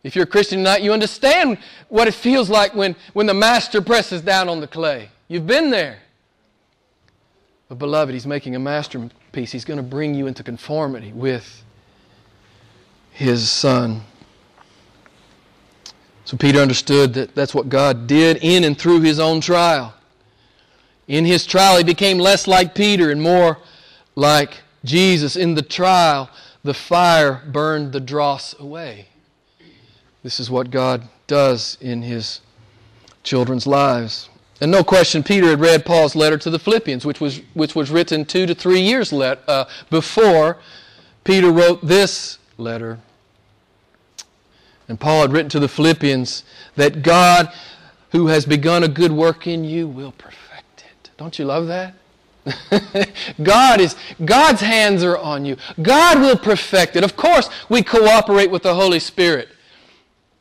[0.02, 1.58] If you're a Christian tonight, you understand
[1.88, 5.10] what it feels like when, when the master presses down on the clay.
[5.28, 5.98] You've been there.
[7.68, 9.52] But, beloved, He's making a masterpiece.
[9.52, 11.62] He's going to bring you into conformity with
[13.12, 14.02] His Son.
[16.24, 19.94] So, Peter understood that that's what God did in and through his own trial.
[21.08, 23.58] In his trial, he became less like Peter and more
[24.14, 25.34] like Jesus.
[25.34, 26.30] In the trial,
[26.62, 29.09] the fire burned the dross away.
[30.22, 32.40] This is what God does in his
[33.22, 34.28] children's lives.
[34.60, 37.90] And no question, Peter had read Paul's letter to the Philippians, which was, which was
[37.90, 40.58] written two to three years let, uh, before
[41.24, 42.98] Peter wrote this letter.
[44.88, 46.44] And Paul had written to the Philippians
[46.76, 47.50] that God,
[48.12, 51.10] who has begun a good work in you, will perfect it.
[51.16, 51.94] Don't you love that?
[53.42, 55.56] God is God's hands are on you.
[55.80, 57.04] God will perfect it.
[57.04, 59.50] Of course, we cooperate with the Holy Spirit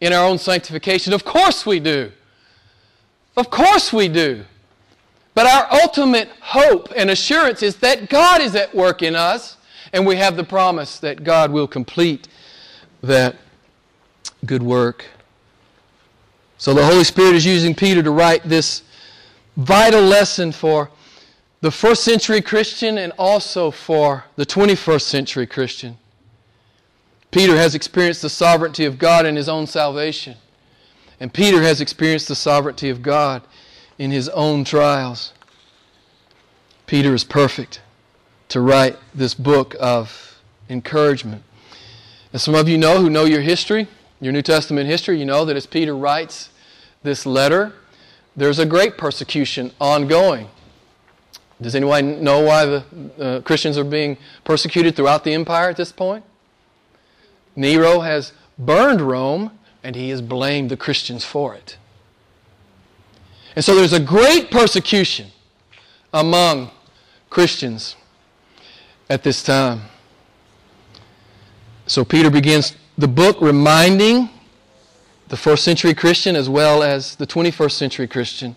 [0.01, 1.13] in our own sanctification.
[1.13, 2.11] Of course we do.
[3.35, 4.45] Of course we do.
[5.33, 9.57] But our ultimate hope and assurance is that God is at work in us,
[9.93, 12.27] and we have the promise that God will complete
[13.01, 13.35] that
[14.45, 15.05] good work.
[16.57, 18.83] So the Holy Spirit is using Peter to write this
[19.55, 20.89] vital lesson for
[21.61, 25.97] the first century Christian and also for the 21st century Christian.
[27.31, 30.37] Peter has experienced the sovereignty of God in his own salvation.
[31.19, 33.43] And Peter has experienced the sovereignty of God
[33.97, 35.33] in his own trials.
[36.87, 37.81] Peter is perfect
[38.47, 41.43] to write this book of encouragement.
[42.31, 43.87] And some of you know who know your history,
[44.19, 46.49] your New Testament history, you know that as Peter writes
[47.03, 47.73] this letter,
[48.35, 50.47] there's a great persecution ongoing.
[51.61, 52.83] Does anyone know why the
[53.19, 56.23] uh, Christians are being persecuted throughout the empire at this point?
[57.59, 59.51] Nero has burned Rome
[59.83, 61.77] and he has blamed the Christians for it.
[63.55, 65.27] And so there's a great persecution
[66.13, 66.71] among
[67.29, 67.97] Christians
[69.09, 69.81] at this time.
[71.85, 74.29] So Peter begins the book reminding
[75.27, 78.55] the first century Christian as well as the 21st century Christian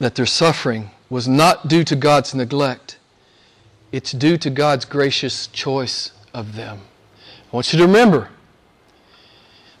[0.00, 2.98] that their suffering was not due to God's neglect,
[3.92, 6.78] it's due to God's gracious choice of them.
[7.52, 8.28] I want you to remember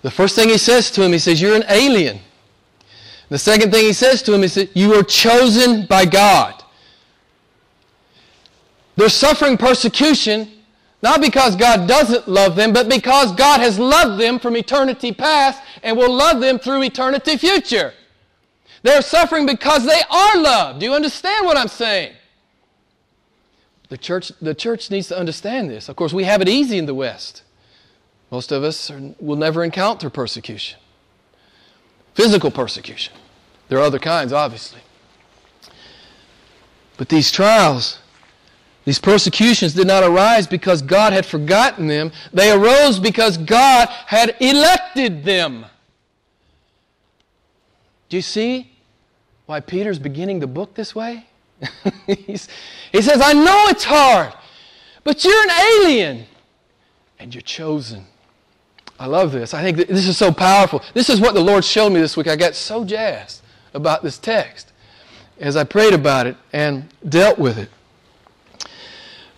[0.02, 2.20] the first thing he says to him, he says, You're an alien.
[3.28, 6.62] The second thing he says to him is that you are chosen by God.
[8.96, 10.48] They're suffering persecution
[11.02, 15.60] not because God doesn't love them, but because God has loved them from eternity past
[15.82, 17.92] and will love them through eternity future.
[18.84, 20.78] They're suffering because they are loved.
[20.80, 22.14] Do you understand what I'm saying?
[23.92, 25.90] The church, the church needs to understand this.
[25.90, 27.42] Of course, we have it easy in the West.
[28.30, 30.78] Most of us are, will never encounter persecution,
[32.14, 33.12] physical persecution.
[33.68, 34.80] There are other kinds, obviously.
[36.96, 37.98] But these trials,
[38.86, 42.12] these persecutions did not arise because God had forgotten them.
[42.32, 45.66] They arose because God had elected them.
[48.08, 48.72] Do you see
[49.44, 51.26] why Peter's beginning the book this way?
[52.06, 54.32] he says, I know it's hard,
[55.04, 56.26] but you're an alien
[57.18, 58.06] and you're chosen.
[58.98, 59.54] I love this.
[59.54, 60.82] I think this is so powerful.
[60.94, 62.28] This is what the Lord showed me this week.
[62.28, 63.42] I got so jazzed
[63.74, 64.72] about this text
[65.38, 67.68] as I prayed about it and dealt with it.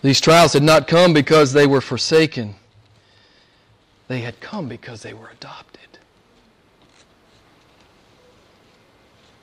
[0.03, 2.57] These trials had not come because they were forsaken,
[4.09, 5.81] they had come because they were adopted.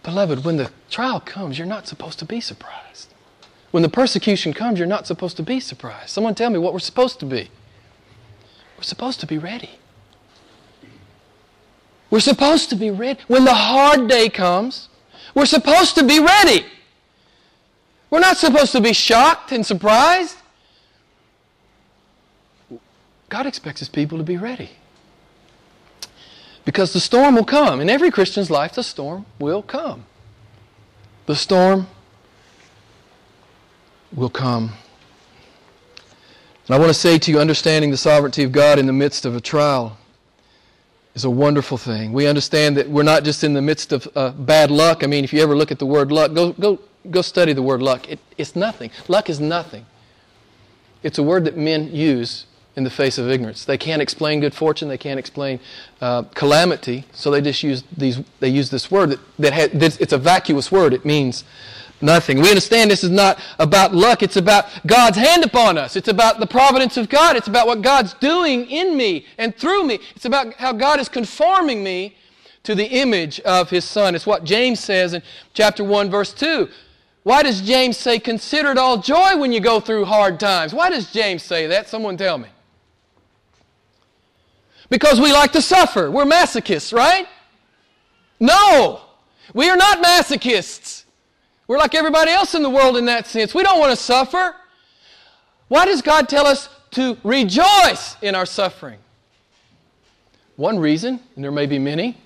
[0.04, 3.14] Beloved, when the trial comes, you're not supposed to be surprised.
[3.72, 6.10] When the persecution comes, you're not supposed to be surprised.
[6.10, 7.50] Someone tell me what we're supposed to be.
[8.78, 9.72] We're supposed to be ready.
[12.10, 13.20] We're supposed to be ready.
[13.28, 14.90] When the hard day comes,
[15.34, 16.66] we're supposed to be ready.
[18.10, 20.36] We're not supposed to be shocked and surprised.
[23.30, 24.72] God expects his people to be ready.
[26.66, 27.82] Because the storm will come.
[27.82, 30.06] In every Christian's life, the storm will come.
[31.26, 31.88] The storm
[34.14, 34.74] will come.
[36.68, 39.26] And I want to say to you, understanding the sovereignty of God in the midst
[39.26, 39.98] of a trial
[41.16, 42.14] is a wonderful thing.
[42.14, 45.04] We understand that we're not just in the midst of uh, bad luck.
[45.04, 47.62] I mean, if you ever look at the word luck, go, go, go study the
[47.62, 48.10] word luck.
[48.10, 48.92] It, it's nothing.
[49.08, 49.86] Luck is nothing.
[51.04, 53.66] It's a word that men use in the face of ignorance.
[53.66, 54.88] They can't explain good fortune.
[54.88, 55.60] They can't explain
[56.00, 57.06] uh, calamity.
[57.12, 58.22] So they just use these.
[58.40, 60.94] They use this word that, that has, it's a vacuous word.
[60.94, 61.44] It means
[62.02, 62.40] nothing.
[62.42, 64.24] We understand this is not about luck.
[64.24, 65.96] It's about God's hand upon us.
[65.96, 67.36] It's about the providence of God.
[67.36, 70.00] It's about what God's doing in me and through me.
[70.16, 72.16] It's about how God is conforming me
[72.64, 74.16] to the image of His Son.
[74.16, 75.22] It's what James says in
[75.54, 76.70] chapter 1, verse 2.
[77.24, 80.74] Why does James say, Consider it all joy when you go through hard times?
[80.74, 81.88] Why does James say that?
[81.88, 82.48] Someone tell me.
[84.90, 86.12] Because we like to suffer.
[86.12, 87.28] We're masochists, right?
[88.40, 89.02] No,
[89.54, 91.04] we are not masochists.
[91.68, 93.54] We're like everybody else in the world in that sense.
[93.54, 94.56] We don't want to suffer.
[95.68, 99.00] Why does God tell us to rejoice in our suffering?
[100.58, 102.18] One reason, and there may be many,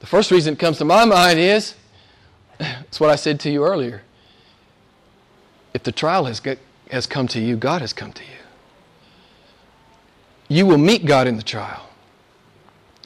[0.00, 1.74] the first reason that comes to my mind is
[2.60, 4.02] it's what I said to you earlier.
[5.74, 6.40] If the trial has,
[6.90, 8.41] has come to you, God has come to you.
[10.52, 11.88] You will meet God in the trial.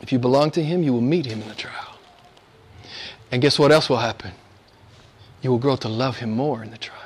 [0.02, 1.96] If you belong to Him, you will meet Him in the trial.
[3.30, 4.32] And guess what else will happen?
[5.42, 6.98] You will grow to love Him more in the trial.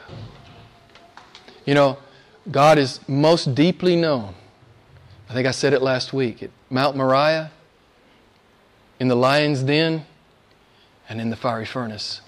[1.66, 1.98] You know,
[2.50, 4.34] God is most deeply known.
[5.28, 7.50] I think I said it last week at Mount Moriah,
[8.98, 10.06] in the lion's den,
[11.06, 12.22] and in the fiery furnace.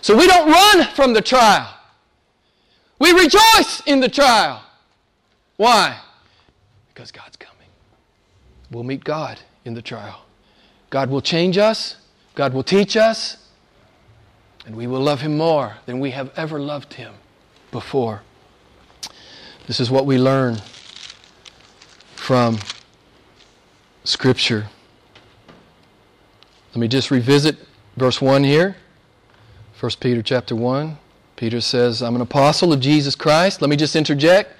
[0.00, 1.74] So we don't run from the trial.
[3.00, 4.62] We rejoice in the trial.
[5.56, 5.98] Why?
[6.94, 7.68] Because God's coming.
[8.70, 10.22] We'll meet God in the trial.
[10.90, 11.96] God will change us,
[12.34, 13.48] God will teach us,
[14.66, 17.14] and we will love Him more than we have ever loved Him
[17.70, 18.22] before.
[19.66, 20.58] This is what we learn
[22.14, 22.58] from
[24.04, 24.66] Scripture.
[26.74, 27.56] Let me just revisit
[27.96, 28.76] verse 1 here.
[29.78, 30.98] 1 Peter chapter 1.
[31.36, 33.60] Peter says, I'm an apostle of Jesus Christ.
[33.60, 34.54] Let me just interject.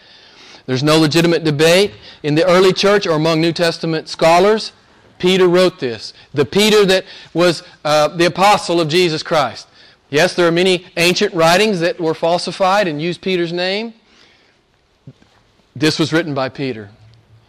[0.66, 4.72] There's no legitimate debate in the early church or among New Testament scholars.
[5.18, 6.12] Peter wrote this.
[6.34, 9.68] The Peter that was uh, the apostle of Jesus Christ.
[10.10, 13.94] Yes, there are many ancient writings that were falsified and used Peter's name.
[15.74, 16.90] This was written by Peter.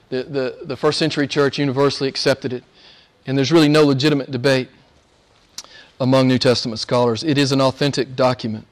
[0.09, 2.63] The, the, the first century church universally accepted it.
[3.25, 4.69] And there's really no legitimate debate
[5.99, 7.23] among New Testament scholars.
[7.23, 8.67] It is an authentic document.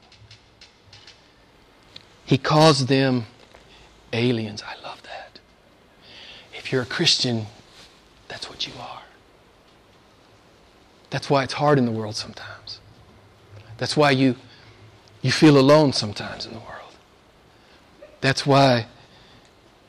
[2.24, 3.26] He caused them
[4.12, 4.62] aliens.
[4.62, 5.40] I love that.
[6.56, 7.46] If you're a Christian,
[8.28, 9.02] that's what you are.
[11.10, 12.80] That's why it's hard in the world sometimes.
[13.76, 14.36] That's why you,
[15.20, 16.94] you feel alone sometimes in the world.
[18.20, 18.86] That's why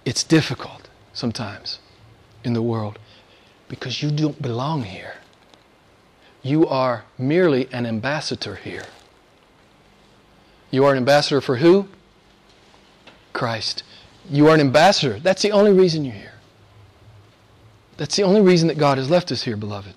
[0.03, 1.79] it's difficult sometimes
[2.43, 3.00] in the world
[3.69, 5.15] because you don't belong here.
[6.41, 8.85] You are merely an ambassador here.
[10.71, 11.87] You are an ambassador for who?
[13.31, 13.83] Christ.
[14.30, 15.19] You are an ambassador.
[15.19, 16.34] That's the only reason you're here.
[17.98, 19.94] That's the only reason that God has left us here, beloved.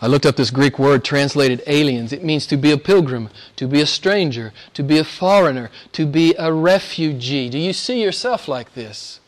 [0.00, 2.12] I looked up this Greek word translated aliens.
[2.12, 6.06] It means to be a pilgrim, to be a stranger, to be a foreigner, to
[6.06, 7.48] be a refugee.
[7.48, 9.20] Do you see yourself like this?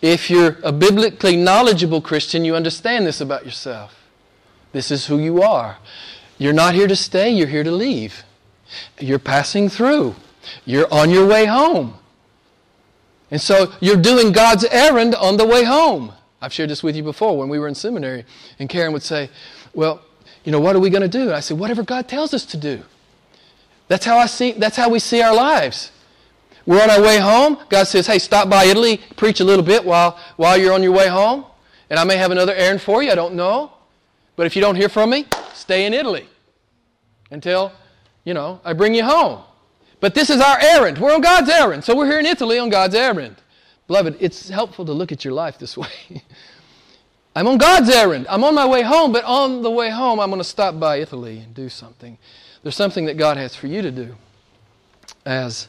[0.00, 4.08] If you're a biblically knowledgeable Christian, you understand this about yourself.
[4.72, 5.78] This is who you are.
[6.38, 8.24] You're not here to stay, you're here to leave.
[8.98, 10.16] You're passing through.
[10.64, 11.98] You're on your way home.
[13.30, 16.12] And so you're doing God's errand on the way home.
[16.40, 18.24] I've shared this with you before when we were in seminary,
[18.58, 19.30] and Karen would say,
[19.74, 20.02] Well,
[20.44, 21.22] you know, what are we going to do?
[21.22, 22.82] And I said, Whatever God tells us to do.
[23.88, 25.92] That's how I see that's how we see our lives.
[26.66, 27.58] We're on our way home.
[27.68, 30.92] God says, "Hey, stop by Italy, preach a little bit while while you're on your
[30.92, 31.44] way home,
[31.88, 33.72] and I may have another errand for you, I don't know.
[34.34, 36.28] But if you don't hear from me, stay in Italy
[37.30, 37.72] until,
[38.24, 39.42] you know, I bring you home."
[40.00, 40.98] But this is our errand.
[40.98, 41.84] We're on God's errand.
[41.84, 43.36] So we're here in Italy on God's errand.
[43.86, 46.22] Beloved, it's helpful to look at your life this way.
[47.34, 48.26] I'm on God's errand.
[48.28, 50.96] I'm on my way home, but on the way home, I'm going to stop by
[50.96, 52.18] Italy and do something.
[52.62, 54.16] There's something that God has for you to do
[55.24, 55.68] as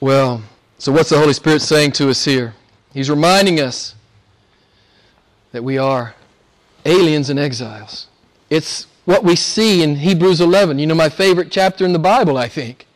[0.00, 0.42] well.
[0.78, 2.54] So, what's the Holy Spirit saying to us here?
[2.92, 3.94] He's reminding us
[5.52, 6.14] that we are
[6.84, 8.08] aliens and exiles.
[8.48, 10.78] It's what we see in Hebrews 11.
[10.78, 12.86] You know, my favorite chapter in the Bible, I think.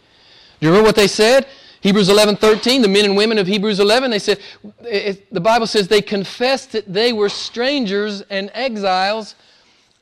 [0.64, 1.46] Do you remember what they said?
[1.82, 4.40] Hebrews 11, 13, the men and women of Hebrews 11, they said,
[4.80, 9.34] it, the Bible says they confessed that they were strangers and exiles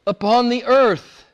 [0.06, 1.24] upon the earth.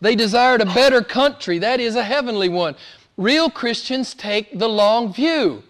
[0.00, 2.74] They desired a better country, that is a heavenly one.
[3.16, 5.62] Real Christians take the long view.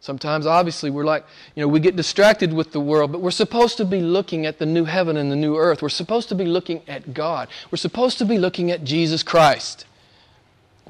[0.00, 3.78] Sometimes, obviously, we're like, you know, we get distracted with the world, but we're supposed
[3.78, 5.80] to be looking at the new heaven and the new earth.
[5.80, 7.48] We're supposed to be looking at God.
[7.70, 9.86] We're supposed to be looking at Jesus Christ.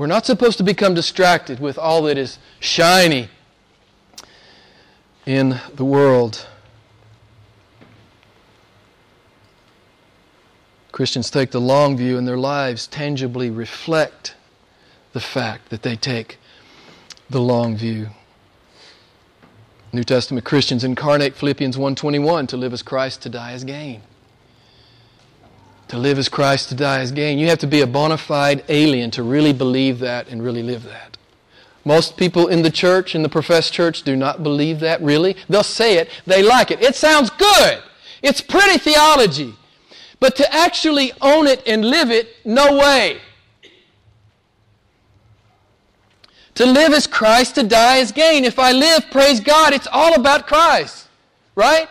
[0.01, 3.29] We're not supposed to become distracted with all that is shiny
[5.27, 6.47] in the world.
[10.91, 14.37] Christians take the long view and their lives tangibly reflect
[15.13, 16.39] the fact that they take
[17.29, 18.09] the long view.
[19.93, 24.01] New Testament Christians incarnate Philippians 1:21 to live as Christ to die as gain.
[25.91, 27.41] To live as Christ, to die as gain.
[27.41, 30.85] You have to be a bona fide alien to really believe that and really live
[30.85, 31.17] that.
[31.85, 35.35] Most people in the church, in the professed church, do not believe that really.
[35.49, 36.81] They'll say it, they like it.
[36.81, 37.83] It sounds good.
[38.23, 39.53] It's pretty theology.
[40.21, 43.19] But to actually own it and live it, no way.
[46.55, 48.45] To live as Christ, to die as gain.
[48.45, 51.09] If I live, praise God, it's all about Christ.
[51.57, 51.89] Right?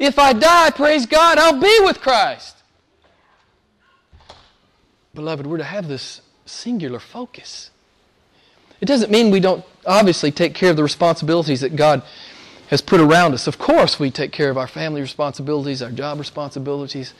[0.00, 2.57] If I die, praise God, I'll be with Christ.
[5.18, 7.70] Beloved, we're to have this singular focus.
[8.80, 12.04] It doesn't mean we don't obviously take care of the responsibilities that God
[12.68, 13.48] has put around us.
[13.48, 17.14] Of course, we take care of our family responsibilities, our job responsibilities,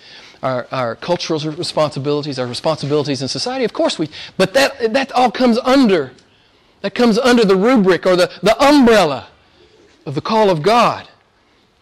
[0.45, 3.65] our, our cultural responsibilities, our responsibilities in society.
[3.65, 6.13] Of course, we, but that, that all comes under,
[6.83, 9.27] that comes under the rubric or the, the umbrella
[10.07, 11.09] of the call of God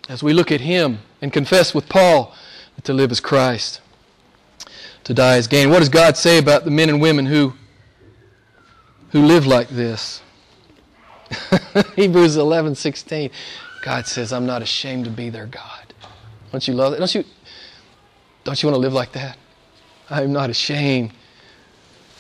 [0.09, 2.35] as we look at Him and confess with Paul
[2.77, 3.83] that to live as Christ
[5.07, 5.71] to die as gain.
[5.71, 7.53] What does God say about the men and women who,
[9.11, 10.21] who live like this?
[11.95, 13.31] Hebrews 11, 16.
[13.83, 15.95] God says, I'm not ashamed to be their God.
[16.51, 16.99] Don't you love that?
[16.99, 17.25] Don't you,
[18.43, 19.39] don't you want to live like that?
[20.11, 21.13] I'm not ashamed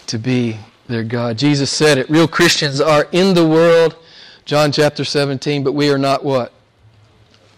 [0.07, 0.57] to be
[0.87, 1.39] their God.
[1.39, 2.09] Jesus said it.
[2.09, 3.97] Real Christians are in the world,
[4.45, 6.53] John chapter 17, but we are not what?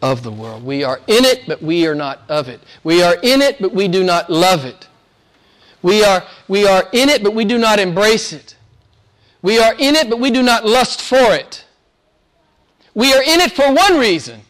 [0.01, 0.64] Of the world.
[0.64, 2.62] We are in it, but we are not of it.
[2.83, 4.89] We are in it, but we do not love it.
[5.83, 8.57] We are, we are in it, but we do not embrace it.
[9.43, 11.64] We are in it, but we do not lust for it.
[12.95, 14.41] We are in it for one reason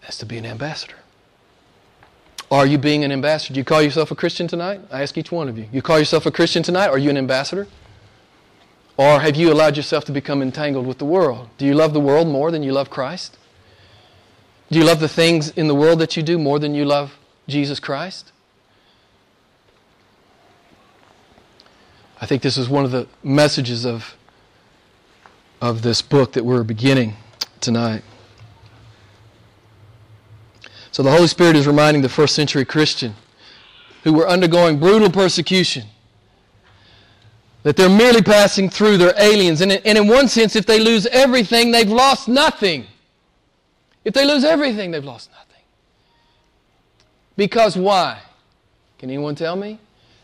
[0.00, 0.94] that's to be an ambassador.
[2.50, 3.54] Are you being an ambassador?
[3.54, 4.80] Do you call yourself a Christian tonight?
[4.90, 5.68] I ask each one of you.
[5.70, 6.88] You call yourself a Christian tonight?
[6.88, 7.66] Are you an ambassador?
[8.96, 11.48] Or have you allowed yourself to become entangled with the world?
[11.58, 13.36] Do you love the world more than you love Christ?
[14.70, 17.18] Do you love the things in the world that you do more than you love
[17.46, 18.32] Jesus Christ?
[22.20, 24.14] I think this is one of the messages of,
[25.60, 27.14] of this book that we're beginning
[27.60, 28.02] tonight.
[30.90, 33.14] So the Holy Spirit is reminding the first century Christian
[34.02, 35.84] who were undergoing brutal persecution
[37.62, 39.60] that they're merely passing through, they're aliens.
[39.60, 42.86] And in, and in one sense, if they lose everything, they've lost nothing.
[44.04, 45.62] If they lose everything, they've lost nothing.
[47.36, 48.22] Because why?
[48.98, 49.78] Can anyone tell me?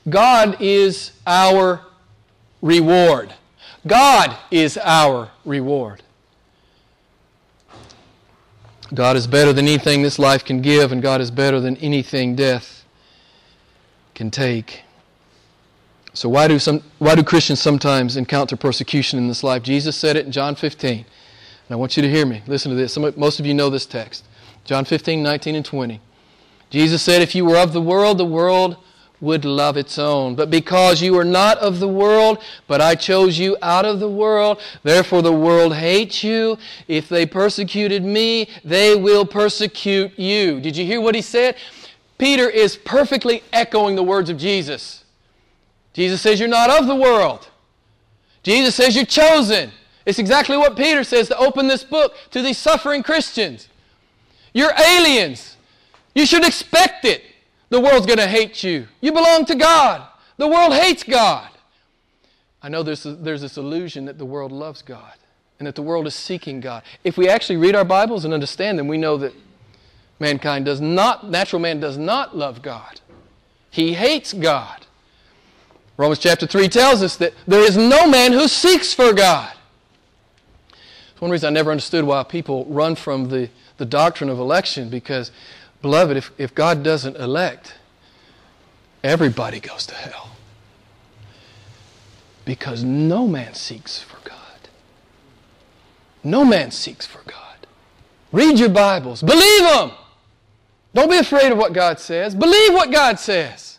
[0.09, 1.81] God is our
[2.61, 3.35] reward.
[3.87, 6.03] God is our reward.
[8.93, 12.37] God is better than anything this life can give, and God is better than anything
[12.37, 12.85] death
[14.15, 14.83] can take.
[16.13, 19.63] So, why do, some, why do Christians sometimes encounter persecution in this life?
[19.63, 20.99] Jesus said it in John 15.
[20.99, 21.07] And
[21.71, 22.43] I want you to hear me.
[22.47, 22.93] Listen to this.
[22.93, 24.25] Some, most of you know this text.
[24.65, 26.01] John 15, 19, and 20.
[26.71, 28.77] Jesus said, If you were of the world, the world
[29.25, 30.35] would love its own.
[30.35, 34.09] But because you are not of the world, but I chose you out of the
[34.09, 36.59] world, therefore the world hates you.
[36.87, 40.61] If they persecuted me, they will persecute you.
[40.61, 41.57] Did you hear what he said?
[42.19, 45.05] Peter is perfectly echoing the words of Jesus.
[45.95, 47.49] Jesus says you're not of the world.
[48.43, 49.73] Jesus says you're chosen.
[50.05, 53.69] It's exactly what Peter says to open this book to these suffering Christians.
[54.53, 55.57] You're aliens.
[56.15, 57.23] You should expect it.
[57.75, 58.87] The world's going to hate you.
[59.01, 60.07] You belong to God.
[60.37, 61.51] The world hates God.
[62.63, 65.15] I know there's, a, there's this illusion that the world loves God
[65.59, 66.85] and that the world is seeking God.
[67.03, 69.33] If we actually read our Bibles and understand them, we know that
[70.21, 73.01] mankind does not, natural man does not love God.
[73.71, 74.87] He hates God.
[75.97, 79.53] Romans chapter 3 tells us that there is no man who seeks for God.
[81.19, 85.33] One reason I never understood why people run from the, the doctrine of election because,
[85.85, 87.75] beloved, if, if God doesn't elect,
[89.03, 90.31] everybody goes to hell.
[92.47, 94.71] Because no man seeks for God.
[96.25, 97.67] No man seeks for God.
[98.33, 99.91] Read your Bibles, believe them.
[100.95, 103.79] Don't be afraid of what God says, believe what God says.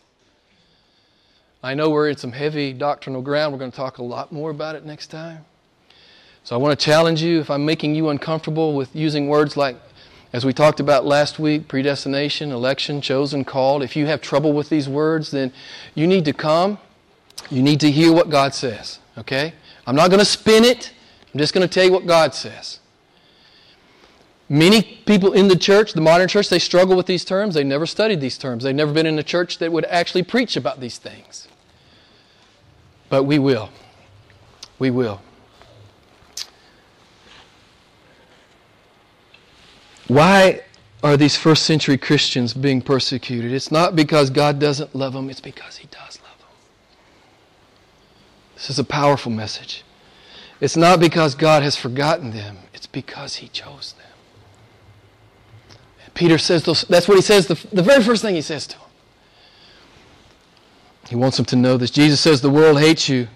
[1.63, 3.51] I know we're in some heavy doctrinal ground.
[3.51, 5.43] We're going to talk a lot more about it next time.
[6.43, 9.75] So I want to challenge you if I'm making you uncomfortable with using words like,
[10.33, 13.83] as we talked about last week, predestination, election, chosen, called.
[13.83, 15.53] If you have trouble with these words, then
[15.93, 16.77] you need to come.
[17.49, 18.99] You need to hear what God says.
[19.17, 19.53] Okay?
[19.87, 20.91] I'm not going to spin it.
[21.33, 22.79] I'm just going to tell you what God says.
[24.47, 27.55] Many people in the church, the modern church, they struggle with these terms.
[27.55, 28.63] They never studied these terms.
[28.63, 31.47] They've never been in a church that would actually preach about these things.
[33.09, 33.69] But we will.
[34.77, 35.21] We will.
[40.07, 40.61] Why
[41.03, 43.51] are these first century Christians being persecuted?
[43.51, 46.47] It's not because God doesn't love them, it's because He does love them.
[48.55, 49.83] This is a powerful message.
[50.61, 54.05] It's not because God has forgotten them, it's because He chose them.
[56.15, 58.77] Peter says, those, that's what he says, the, the very first thing he says to
[58.77, 58.87] them.
[61.09, 61.91] He wants them to know this.
[61.91, 63.27] Jesus says, The world hates you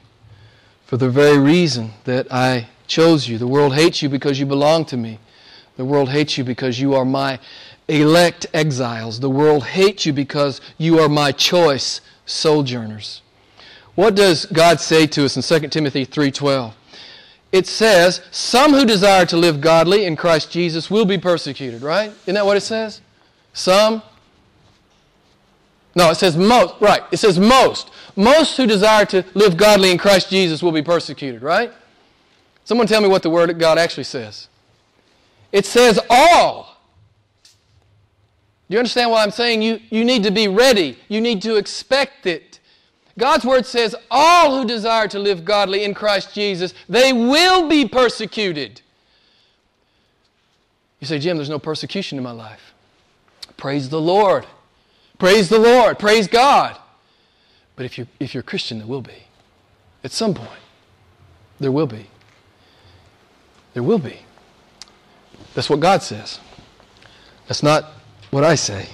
[0.86, 3.38] for the very reason that I chose you.
[3.38, 5.20] The world hates you because you belong to me.
[5.80, 7.40] The world hates you because you are my
[7.88, 9.22] elect exiles.
[9.22, 13.22] The world hates you because you are my choice sojourners.
[13.96, 16.74] What does God say to us in 2 Timothy 3:12?
[17.54, 22.12] It says, "Some who desire to live godly in Christ Jesus will be persecuted," right?
[22.24, 23.00] Isn't that what it says?
[23.54, 24.02] Some
[25.96, 27.04] no, it says most, right.
[27.14, 27.90] It says most.
[28.18, 31.72] Most who desire to live godly in Christ Jesus will be persecuted, right?
[32.66, 34.50] Someone tell me what the Word of God actually says.
[35.52, 36.78] It says all.
[38.70, 40.98] Do you understand what I'm saying you, you need to be ready?
[41.08, 42.60] You need to expect it.
[43.18, 47.88] God's Word says all who desire to live godly in Christ Jesus, they will be
[47.88, 48.82] persecuted.
[51.00, 52.74] You say, Jim, there's no persecution in my life.
[53.58, 54.46] Praise the Lord.
[55.18, 55.98] Praise the Lord.
[55.98, 56.78] Praise God.
[57.76, 59.24] But if, you, if you're a Christian, there will be.
[60.04, 60.62] At some point,
[61.60, 62.08] there will be.
[63.74, 64.20] There will be.
[65.54, 66.40] That's what God says.
[67.48, 67.86] That's not
[68.32, 68.90] what I say.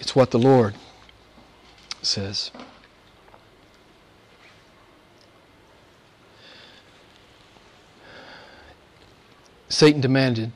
[0.00, 0.74] It's what the Lord
[2.02, 2.50] says.
[9.68, 10.52] Satan demanded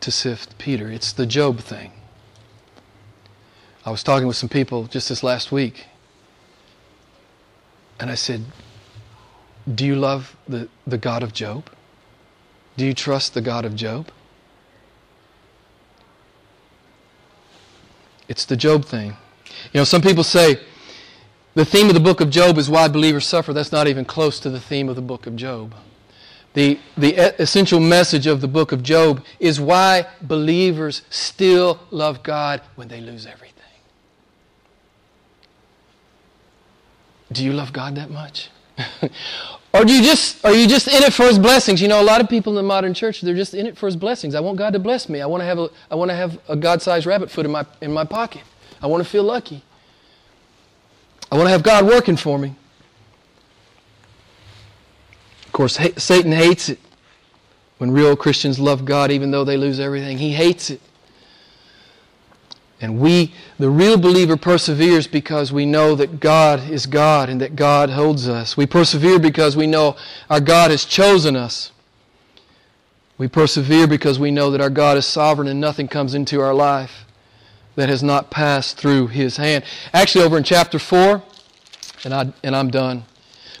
[0.00, 0.88] to sift Peter.
[0.88, 1.90] It's the Job thing.
[3.84, 5.86] I was talking with some people just this last week,
[7.98, 8.44] and I said,
[9.72, 11.68] Do you love the, the God of Job?
[12.76, 14.08] Do you trust the God of Job?
[18.28, 19.16] It's the Job thing.
[19.72, 20.60] You know, some people say
[21.54, 23.52] the theme of the book of Job is why believers suffer.
[23.52, 25.74] That's not even close to the theme of the book of Job.
[26.54, 32.62] The, the essential message of the book of Job is why believers still love God
[32.76, 33.52] when they lose everything.
[37.30, 38.50] Do you love God that much?
[39.72, 41.80] Or do you just are you just in it for his blessings?
[41.80, 43.86] You know, a lot of people in the modern church, they're just in it for
[43.86, 44.34] his blessings.
[44.34, 45.20] I want God to bless me.
[45.20, 47.64] I want to have a I want to have a God-sized rabbit foot in my
[47.80, 48.42] in my pocket.
[48.82, 49.62] I want to feel lucky.
[51.30, 52.54] I want to have God working for me.
[55.46, 56.78] Of course, Satan hates it
[57.78, 60.18] when real Christians love God even though they lose everything.
[60.18, 60.80] He hates it.
[62.80, 67.56] And we, the real believer, perseveres because we know that God is God and that
[67.56, 68.56] God holds us.
[68.56, 69.96] We persevere because we know
[70.28, 71.72] our God has chosen us.
[73.18, 76.52] We persevere because we know that our God is sovereign and nothing comes into our
[76.52, 77.06] life
[77.76, 79.64] that has not passed through His hand.
[79.94, 81.22] Actually, over in chapter 4,
[82.04, 83.04] and, I, and I'm done,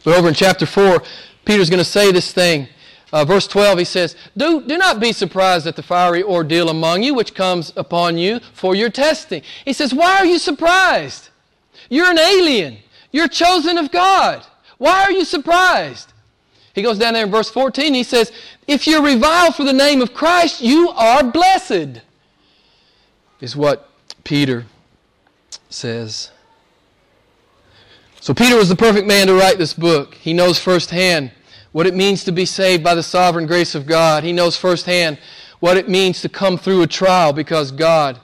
[0.04, 1.02] but over in chapter 4,
[1.46, 2.68] Peter's going to say this thing
[3.12, 7.02] uh, verse 12, he says, do, do not be surprised at the fiery ordeal among
[7.02, 9.42] you which comes upon you for your testing.
[9.64, 11.28] He says, Why are you surprised?
[11.88, 12.78] You're an alien.
[13.12, 14.44] You're chosen of God.
[14.78, 16.12] Why are you surprised?
[16.74, 17.94] He goes down there in verse 14.
[17.94, 18.32] He says,
[18.66, 22.02] If you're reviled for the name of Christ, you are blessed,
[23.40, 23.88] is what
[24.24, 24.66] Peter
[25.70, 26.32] says.
[28.20, 30.16] So, Peter was the perfect man to write this book.
[30.16, 31.30] He knows firsthand
[31.76, 34.24] what it means to be saved by the sovereign grace of God.
[34.24, 35.18] He knows firsthand
[35.60, 38.18] what it means to come through a trial because God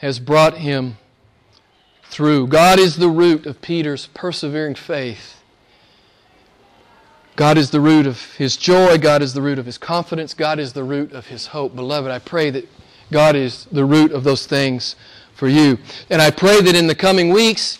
[0.00, 0.98] has brought him
[2.04, 2.48] through.
[2.48, 5.40] God is the root of Peter's persevering faith.
[7.34, 8.98] God is the root of his joy.
[8.98, 10.34] God is the root of his confidence.
[10.34, 11.74] God is the root of his hope.
[11.74, 12.68] Beloved, I pray that
[13.10, 14.96] God is the root of those things
[15.32, 15.78] for you.
[16.10, 17.78] And I pray that in the coming weeks,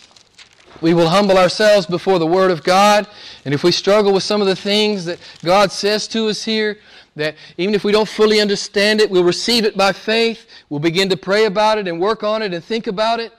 [0.81, 3.07] we will humble ourselves before the Word of God.
[3.47, 6.79] And if we struggle with some of the things that God says to us here,
[7.15, 10.45] that even if we don't fully understand it, we'll receive it by faith.
[10.67, 13.31] We'll begin to pray about it and work on it and think about it.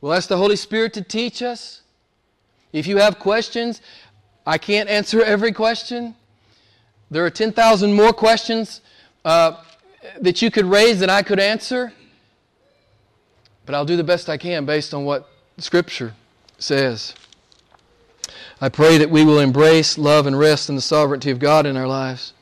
[0.00, 1.82] We'll ask the Holy Spirit to teach us.
[2.72, 3.82] If you have questions,
[4.46, 6.14] I can't answer every question.
[7.10, 8.80] There are 10,000 more questions
[9.26, 9.62] uh,
[10.22, 11.92] that you could raise that I could answer.
[13.66, 15.28] But I'll do the best I can based on what
[15.58, 16.14] Scripture
[16.56, 17.14] says.
[18.60, 21.76] I pray that we will embrace, love, and rest in the sovereignty of God in
[21.76, 22.32] our lives.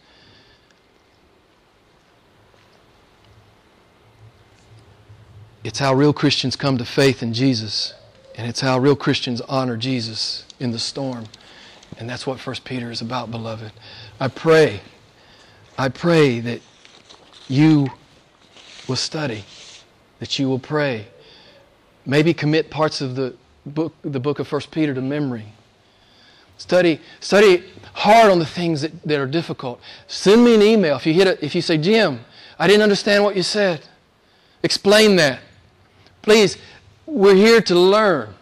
[5.64, 7.94] It's how real Christians come to faith in Jesus,
[8.34, 11.26] and it's how real Christians honor Jesus in the storm.
[11.98, 13.72] And that's what 1 Peter is about, beloved.
[14.18, 14.80] I pray,
[15.78, 16.60] I pray that
[17.48, 17.88] you
[18.88, 19.44] will study,
[20.18, 21.06] that you will pray.
[22.04, 25.46] Maybe commit parts of the book, the book of 1 Peter to memory.
[26.58, 29.80] Study, study hard on the things that, that are difficult.
[30.06, 32.20] Send me an email if you hit it, if you say, Jim,
[32.58, 33.82] I didn't understand what you said.
[34.62, 35.40] Explain that.
[36.22, 36.56] Please,
[37.06, 38.34] we're here to learn.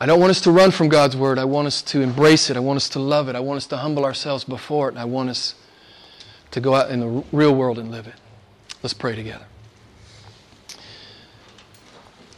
[0.00, 1.38] I don't want us to run from God's Word.
[1.38, 2.56] I want us to embrace it.
[2.56, 3.36] I want us to love it.
[3.36, 4.90] I want us to humble ourselves before it.
[4.90, 5.54] And I want us
[6.50, 8.14] to go out in the real world and live it.
[8.82, 9.46] Let's pray together.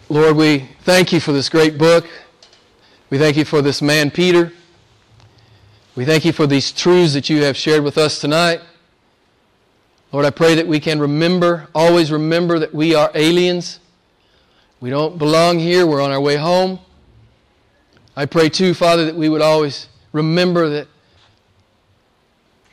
[0.09, 2.07] Lord, we thank you for this great book.
[3.09, 4.53] We thank you for this man, Peter.
[5.95, 8.61] We thank you for these truths that you have shared with us tonight.
[10.11, 13.79] Lord, I pray that we can remember, always remember that we are aliens.
[14.81, 15.87] We don't belong here.
[15.87, 16.81] We're on our way home.
[18.17, 20.89] I pray too, Father, that we would always remember that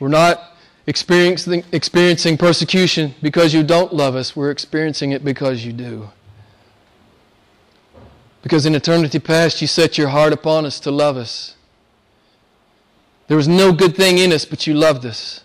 [0.00, 0.56] we're not
[0.88, 4.34] experiencing, experiencing persecution because you don't love us.
[4.34, 6.08] We're experiencing it because you do.
[8.44, 11.56] Because in eternity past, you set your heart upon us to love us.
[13.26, 15.40] There was no good thing in us, but you loved us.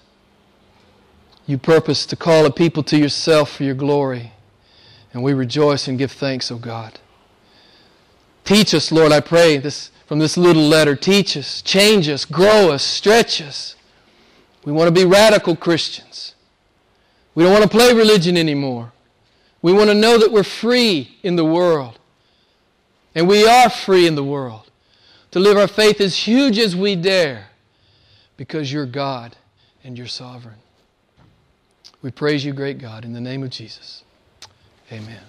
[1.48, 4.34] You purposed to call a people to yourself for your glory.
[5.14, 7.00] And we rejoice and give thanks, O God.
[8.44, 10.94] Teach us, Lord, I pray, this, from this little letter.
[10.98, 13.78] Teach us, change us, grow us, stretch us.
[14.66, 16.36] We want to be radical Christians.
[17.34, 18.92] We don't want to play religion anymore.
[19.62, 21.99] We want to know that we're free in the world.
[23.16, 24.70] And we are free in the world.
[25.32, 27.50] To live our faith as huge as we dare
[28.36, 29.36] because you're God
[29.84, 30.58] and you're sovereign.
[32.02, 34.04] We praise you, great God, in the name of Jesus.
[34.92, 35.22] Amen.